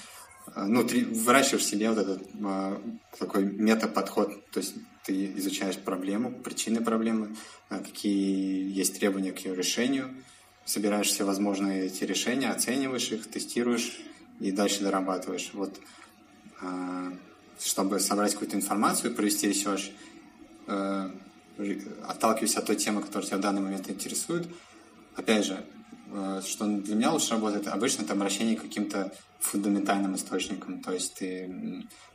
[0.54, 2.78] ну, ты выращиваешь себе вот этот э,
[3.18, 4.74] такой мета-подход, то есть
[5.04, 7.36] ты изучаешь проблему, причины проблемы,
[7.70, 10.14] э, какие есть требования к ее решению,
[10.64, 14.00] собираешь все возможные эти решения, оцениваешь их, тестируешь
[14.40, 15.50] и дальше дорабатываешь.
[15.52, 15.80] Вот
[16.62, 17.10] э,
[17.58, 19.90] чтобы собрать какую-то информацию, провести research,
[20.66, 21.10] э,
[22.06, 24.46] отталкиваясь от той темы, которая тебя в данный момент интересует,
[25.14, 25.64] опять же,
[26.44, 30.80] что для меня лучше работает, обычно это обращение к каким-то фундаментальным источником.
[30.82, 31.48] То есть ты,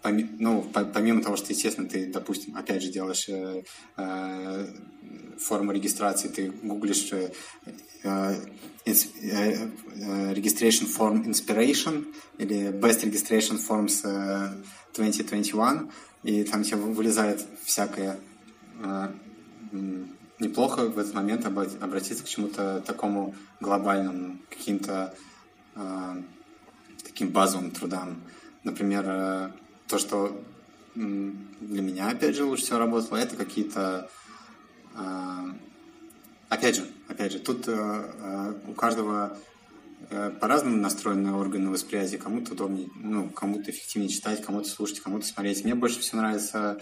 [0.03, 0.63] ну,
[0.93, 3.63] помимо того, что, естественно, ты, допустим, опять же делаешь э,
[3.97, 4.67] э,
[5.39, 7.31] форму регистрации, ты гуглишь э,
[8.03, 8.35] э,
[8.85, 14.03] э, registration form inspiration или best registration forms
[14.93, 15.91] 2021,
[16.23, 18.19] и там тебе вылезает всякое
[20.41, 25.13] неплохо в этот момент обратиться к чему-то такому глобальному, каким-то
[27.03, 28.21] таким базовым трудам.
[28.63, 29.51] Например, э,
[29.87, 30.41] то, что
[30.95, 34.09] для меня, опять же, лучше всего работало, это какие-то...
[34.95, 35.53] Э,
[36.49, 39.37] опять же, опять же, тут э, у каждого
[40.41, 42.17] по-разному настроены органы восприятия.
[42.17, 45.63] Кому-то удобнее, ну, кому-то эффективнее читать, кому-то слушать, кому-то смотреть.
[45.63, 46.81] Мне больше всего нравится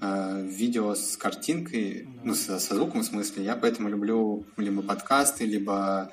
[0.00, 3.44] видео с картинкой, ну, со, со звуком в смысле.
[3.44, 6.12] Я поэтому люблю либо подкасты, либо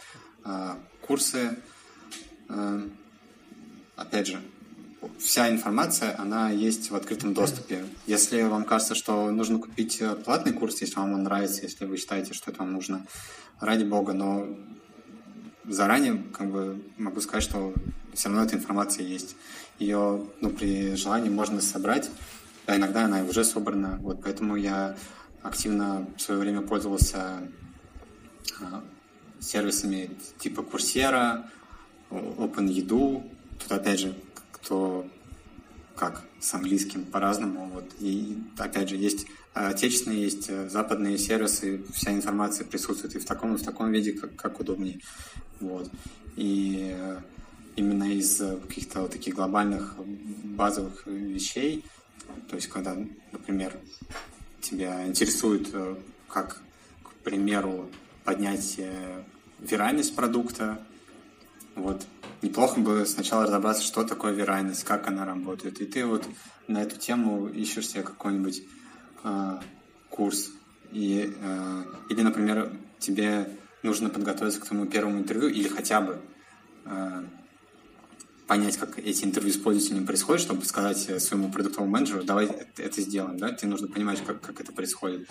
[1.01, 1.57] курсы
[3.95, 4.41] опять же,
[5.19, 7.85] вся информация, она есть в открытом доступе.
[8.07, 11.97] Если вам кажется, что нужно купить э, платный курс, если вам он нравится, если вы
[11.97, 13.05] считаете, что это вам нужно,
[13.59, 14.47] ради бога, но
[15.65, 17.73] заранее как бы могу сказать, что
[18.13, 19.35] все равно эта информация есть.
[19.79, 22.09] Ее ну, при желании можно собрать,
[22.65, 23.99] а иногда она уже собрана.
[24.01, 24.95] Вот поэтому я
[25.41, 27.41] активно в свое время пользовался
[28.59, 28.65] э,
[29.39, 31.49] сервисами типа Курсера,
[32.09, 34.13] OpenEdu, Тут опять же,
[34.51, 35.05] кто
[35.95, 37.69] как с английским по-разному.
[37.73, 37.85] Вот.
[37.99, 43.55] И опять же, есть отечественные, есть э, западные сервисы, вся информация присутствует и в таком,
[43.55, 44.99] и в таком виде, как, как удобнее.
[45.59, 45.89] Вот.
[46.35, 46.95] И
[47.75, 51.85] именно из каких-то вот таких глобальных базовых вещей,
[52.49, 52.95] то есть когда,
[53.31, 53.77] например,
[54.61, 55.95] тебя интересует, э,
[56.27, 56.61] как,
[57.03, 57.89] к примеру,
[58.23, 58.79] поднять
[59.59, 60.79] виральность продукта,
[61.75, 62.05] вот
[62.41, 65.81] неплохо бы сначала разобраться, что такое виральность, как она работает.
[65.81, 66.25] И ты вот
[66.67, 68.63] на эту тему ищешь себе какой-нибудь
[69.23, 69.59] э,
[70.09, 70.51] курс.
[70.91, 73.47] И, э, или, например, тебе
[73.81, 76.21] нужно подготовиться к твоему первому интервью или хотя бы
[76.85, 77.23] э,
[78.47, 83.37] понять, как эти интервью с пользователями происходят, чтобы сказать своему продуктовому менеджеру, давай это сделаем,
[83.37, 85.27] да, тебе нужно понимать, как, как это происходит.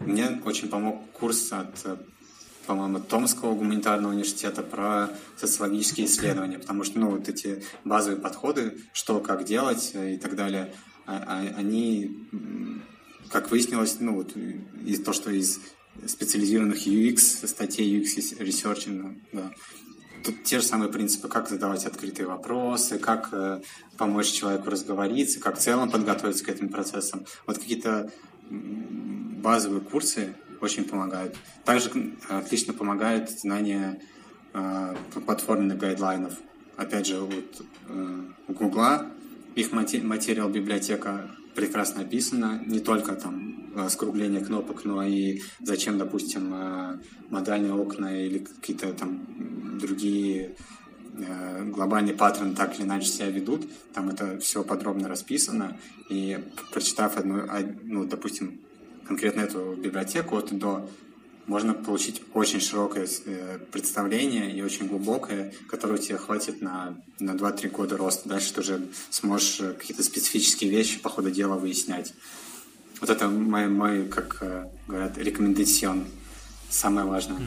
[0.00, 1.86] Мне очень помог курс от
[2.66, 9.20] по-моему, Томского гуманитарного университета про социологические исследования, потому что, ну, вот эти базовые подходы, что,
[9.20, 10.74] как делать и так далее,
[11.06, 12.26] а, а, они,
[13.30, 14.34] как выяснилось, ну, вот,
[14.84, 15.60] из то, что из
[16.06, 19.52] специализированных UX статей, UX research, ну, да,
[20.24, 23.60] тут те же самые принципы, как задавать открытые вопросы, как э,
[23.98, 27.26] помочь человеку разговориться, как в целом подготовиться к этим процессам.
[27.46, 28.10] Вот какие-то
[28.50, 31.36] базовые курсы, очень помогают.
[31.64, 31.90] Также
[32.28, 34.00] отлично помогает знание
[34.54, 34.96] э,
[35.26, 36.34] платформенных гайдлайнов.
[36.76, 39.06] Опять же, вот, э, у Гугла
[39.54, 46.52] их материал библиотека прекрасно описана, не только там э, скругление кнопок, но и зачем, допустим,
[46.54, 46.98] э,
[47.30, 50.56] модальные окна или какие-то там другие
[51.66, 55.78] глобальные паттерны так или иначе себя ведут, там это все подробно расписано,
[56.08, 56.40] и
[56.72, 57.42] прочитав одну,
[57.84, 58.58] ну, допустим,
[59.06, 60.88] конкретно эту библиотеку от и до,
[61.46, 67.68] можно получить очень широкое э, представление и очень глубокое, которое тебе хватит на, на 2-3
[67.70, 68.28] года роста.
[68.28, 68.80] Дальше ты уже
[69.10, 72.14] сможешь э, какие-то специфические вещи по ходу дела выяснять.
[73.00, 76.06] Вот это мой, мой как э, говорят, рекомендацион.
[76.70, 77.38] Самое важное.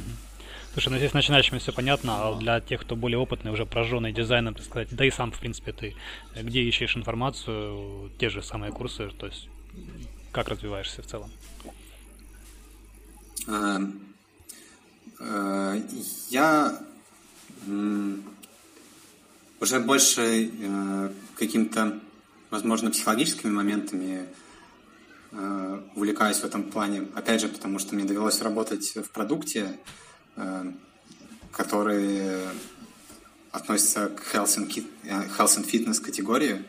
[0.73, 4.53] Слушай, ну здесь начинающим все понятно, а для тех, кто более опытный, уже прожженный дизайном,
[4.53, 5.95] так сказать, да и сам, в принципе, ты
[6.35, 9.49] где ищешь информацию, те же самые курсы, то есть
[10.31, 11.31] как развиваешься в целом?
[16.29, 16.79] Я
[19.59, 20.51] уже больше
[21.35, 21.99] каким-то,
[22.49, 24.27] возможно, психологическими моментами
[25.95, 27.07] увлекаюсь в этом плане.
[27.15, 29.79] Опять же, потому что мне довелось работать в продукте,
[31.51, 32.41] который
[33.51, 34.69] относится к health and,
[35.03, 36.65] health and fitness категории.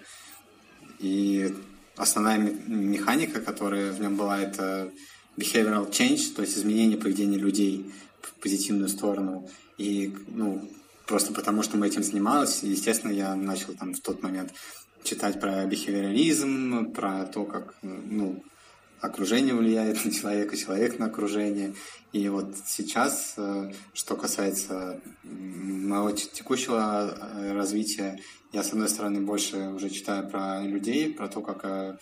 [1.00, 1.54] И
[1.96, 4.92] основная механика, которая в нем была, это
[5.38, 9.48] behavioral change, то есть изменение поведения людей в позитивную сторону.
[9.78, 10.68] И ну,
[11.06, 14.52] просто потому, что мы этим занимались, естественно, я начал там в тот момент
[15.04, 18.42] читать про бихевиорализм, про то, как ну,
[19.00, 21.74] окружение влияет на человека, человек на окружение.
[22.12, 28.18] И вот сейчас, э, что касается моего текущего э, развития,
[28.52, 31.98] я, с одной стороны, больше уже читаю про людей, про то, как э,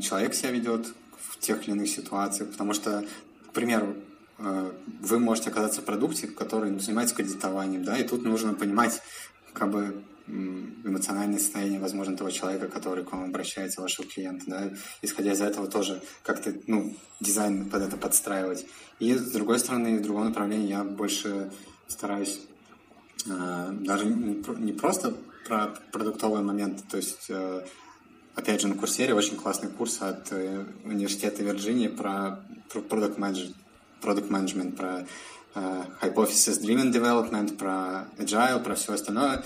[0.00, 0.94] человек себя ведет
[1.28, 3.04] в тех или иных ситуациях, потому что,
[3.48, 3.96] к примеру,
[4.38, 9.00] вы можете оказаться в продукте, который занимается кредитованием, да, и тут нужно понимать,
[9.52, 14.72] как бы эмоциональное состояние, возможно, того человека, который к вам обращается, вашего клиента, да,
[15.02, 18.66] исходя из этого тоже как-то, ну, дизайн под это подстраивать.
[18.98, 21.52] И, с другой стороны, в другом направлении я больше
[21.88, 22.40] стараюсь
[23.26, 25.14] э, даже не, не просто
[25.46, 27.66] про продуктовые моменты, то есть, э,
[28.34, 33.54] опять же, на курсере очень классный курс от э, университета Вирджинии про, про product management,
[34.02, 35.06] product management про
[35.54, 39.44] э, hypothesis driven development, про agile, про все остальное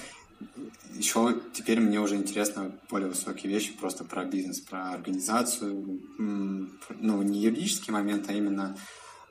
[0.98, 7.40] еще теперь мне уже интересно более высокие вещи просто про бизнес, про организацию, ну, не
[7.40, 8.76] юридический момент, а именно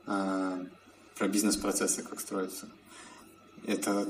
[0.05, 0.65] э,
[1.17, 2.69] про бизнес-процессы, как строятся.
[3.65, 4.07] Это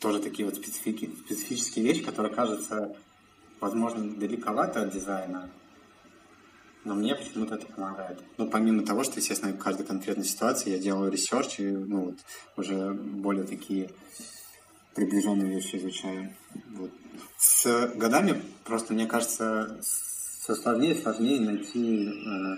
[0.00, 2.96] тоже такие вот специфики, специфические вещи, которые кажутся,
[3.62, 5.48] возможно, далековато от дизайна,
[6.84, 8.18] но мне почему-то это помогает.
[8.36, 12.18] Ну, помимо того, что, естественно, в каждой конкретной ситуации я делаю research и, ну, вот,
[12.56, 13.88] уже более такие
[14.96, 16.34] приближенные вещи изучаю.
[16.76, 16.90] Вот.
[17.38, 22.56] С годами просто, мне кажется, все сложнее и сложнее найти э,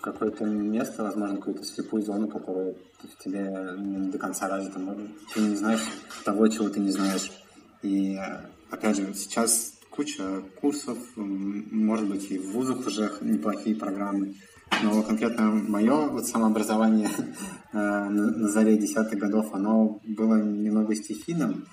[0.00, 3.40] какое-то место, возможно, какую-то слепую зону, которая в тебе
[3.76, 4.78] не до конца развита.
[5.34, 5.82] Ты не знаешь
[6.24, 7.32] того, чего ты не знаешь.
[7.82, 8.16] И,
[8.70, 14.34] опять же, сейчас куча курсов, может быть, и в вузах уже неплохие программы.
[14.82, 17.10] Но конкретно мое вот самообразование
[17.72, 21.66] э, на заре десятых годов, оно было немного стихийным.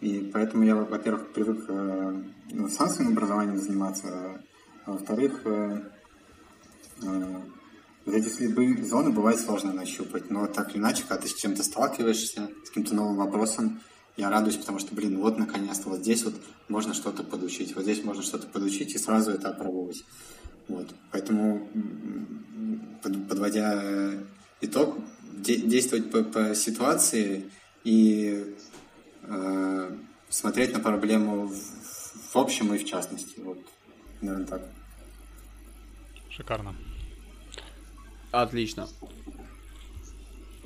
[0.00, 4.42] И поэтому я, во-первых, привык э, ну, сам образованием заниматься,
[4.84, 5.82] а во-вторых, э,
[7.02, 11.64] вот эти слепые зоны бывает сложно нащупать, но так или иначе, когда ты с чем-то
[11.64, 13.80] сталкиваешься, с каким-то новым вопросом,
[14.16, 16.34] я радуюсь, потому что, блин, вот наконец-то вот здесь вот
[16.68, 20.04] можно что-то подучить, вот здесь можно что-то подучить и сразу это опробовать.
[20.68, 20.94] Вот.
[21.12, 21.68] Поэтому,
[23.28, 24.14] подводя
[24.60, 24.96] итог,
[25.36, 27.50] действовать по, по ситуации
[27.84, 28.56] и
[29.22, 29.96] э,
[30.28, 33.38] смотреть на проблему в, в общем и в частности.
[33.40, 33.58] Вот,
[34.20, 34.62] наверное, так.
[36.30, 36.74] Шикарно.
[38.32, 38.88] Отлично.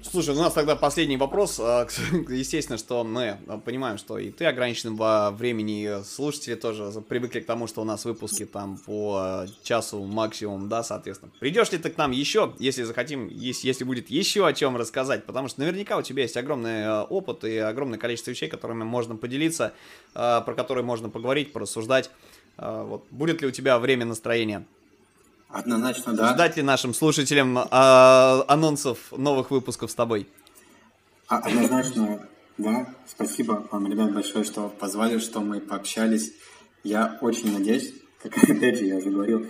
[0.03, 1.61] Слушай, у нас тогда последний вопрос.
[1.61, 1.87] А,
[2.29, 7.67] естественно, что мы понимаем, что и ты ограничен во времени, слушатели тоже привыкли к тому,
[7.67, 11.33] что у нас выпуски там по часу максимум, да, соответственно.
[11.39, 15.49] Придешь ли ты к нам еще, если захотим, если, будет еще о чем рассказать, потому
[15.49, 19.73] что наверняка у тебя есть огромный э, опыт и огромное количество вещей, которыми можно поделиться,
[20.13, 22.11] про которые можно поговорить, порассуждать.
[22.57, 23.07] Вот.
[23.11, 24.67] Будет ли у тебя время настроения?
[25.53, 26.35] Однозначно, да.
[26.35, 30.29] Ждать ли нашим слушателям а, анонсов новых выпусков с тобой?
[31.27, 32.87] А, однозначно, да.
[33.07, 36.33] Спасибо вам, ребят, большое, что позвали, что мы пообщались.
[36.85, 37.93] Я очень надеюсь,
[38.23, 39.47] как опять же я уже говорил,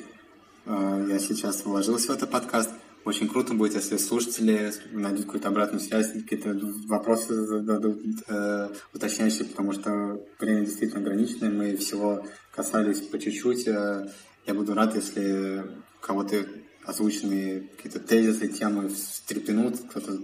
[0.64, 2.70] а, я сейчас вложился в этот подкаст.
[3.04, 6.54] Очень круто будет, если слушатели найдут какую-то обратную связь, какие-то
[6.86, 7.98] вопросы зададут
[8.28, 13.66] э, уточняющие, потому что время действительно ограниченное, мы всего касались по чуть-чуть.
[13.68, 14.06] Э,
[14.46, 15.66] я буду рад, если
[16.00, 16.46] кого-то
[16.84, 20.18] озвученные какие-то тезисы, темы встрепенут, кто-то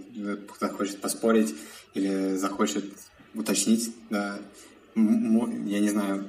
[0.59, 1.55] захочет поспорить
[1.93, 2.85] или захочет
[3.33, 4.39] уточнить, да,
[4.95, 6.27] я не знаю,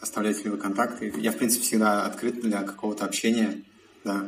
[0.00, 1.12] оставляете ли вы контакты.
[1.18, 3.62] Я, в принципе, всегда открыт для какого-то общения,
[4.04, 4.24] да,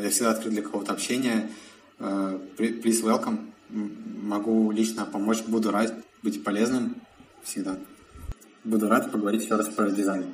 [0.00, 1.50] я всегда открыт для какого-то общения.
[1.98, 3.52] Э, please welcome.
[3.70, 6.96] Могу лично помочь, буду рад быть полезным
[7.42, 7.76] всегда.
[8.64, 10.26] Буду рад поговорить еще раз про дизайн.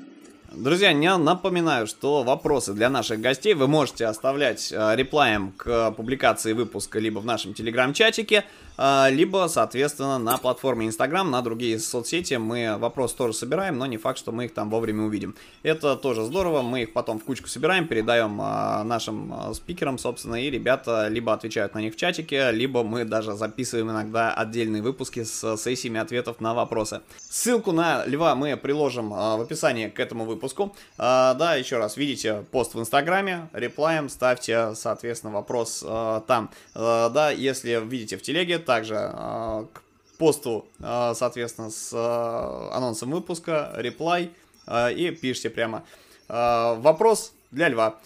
[0.57, 6.53] Друзья, я напоминаю, что вопросы для наших гостей вы можете оставлять э, реплаем к публикации
[6.53, 12.35] выпуска либо в нашем телеграм-чатике, э, либо, соответственно, на платформе Instagram, на другие соцсети.
[12.35, 15.35] Мы вопросы тоже собираем, но не факт, что мы их там вовремя увидим.
[15.63, 20.51] Это тоже здорово, мы их потом в кучку собираем, передаем э, нашим спикерам, собственно, и
[20.51, 25.57] ребята либо отвечают на них в чатике, либо мы даже записываем иногда отдельные выпуски с
[25.57, 27.01] сессиями ответов на вопросы.
[27.19, 30.75] Ссылку на Льва мы приложим в описании к этому выпуску.
[30.99, 36.51] А, да, еще раз, видите пост в Инстаграме, реплаем, ставьте, соответственно, вопрос а, там.
[36.75, 39.83] А, да, если видите в телеге, также а, к
[40.19, 44.31] посту, а, соответственно, с а, анонсом выпуска, реплай
[44.71, 45.85] и пишите прямо.
[46.27, 47.97] Вопрос для Льва.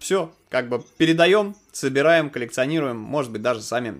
[0.00, 3.94] Все, как бы передаем, собираем, коллекционируем, может быть, даже сами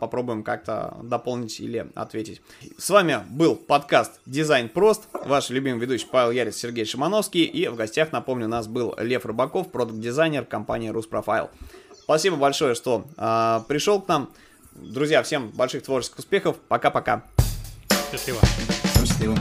[0.00, 2.40] попробуем как-то дополнить или ответить.
[2.78, 7.76] С вами был подкаст «Дизайн прост», ваш любимый ведущий Павел Ярец, Сергей Шимановский, и в
[7.76, 11.50] гостях, напомню, у нас был Лев Рыбаков, продукт-дизайнер компании «Руспрофайл».
[12.04, 14.30] Спасибо большое, что э, пришел к нам.
[14.74, 16.56] Друзья, всем больших творческих успехов.
[16.68, 17.22] Пока-пока.
[18.10, 18.40] Счастливо.
[18.96, 19.36] Счастливо.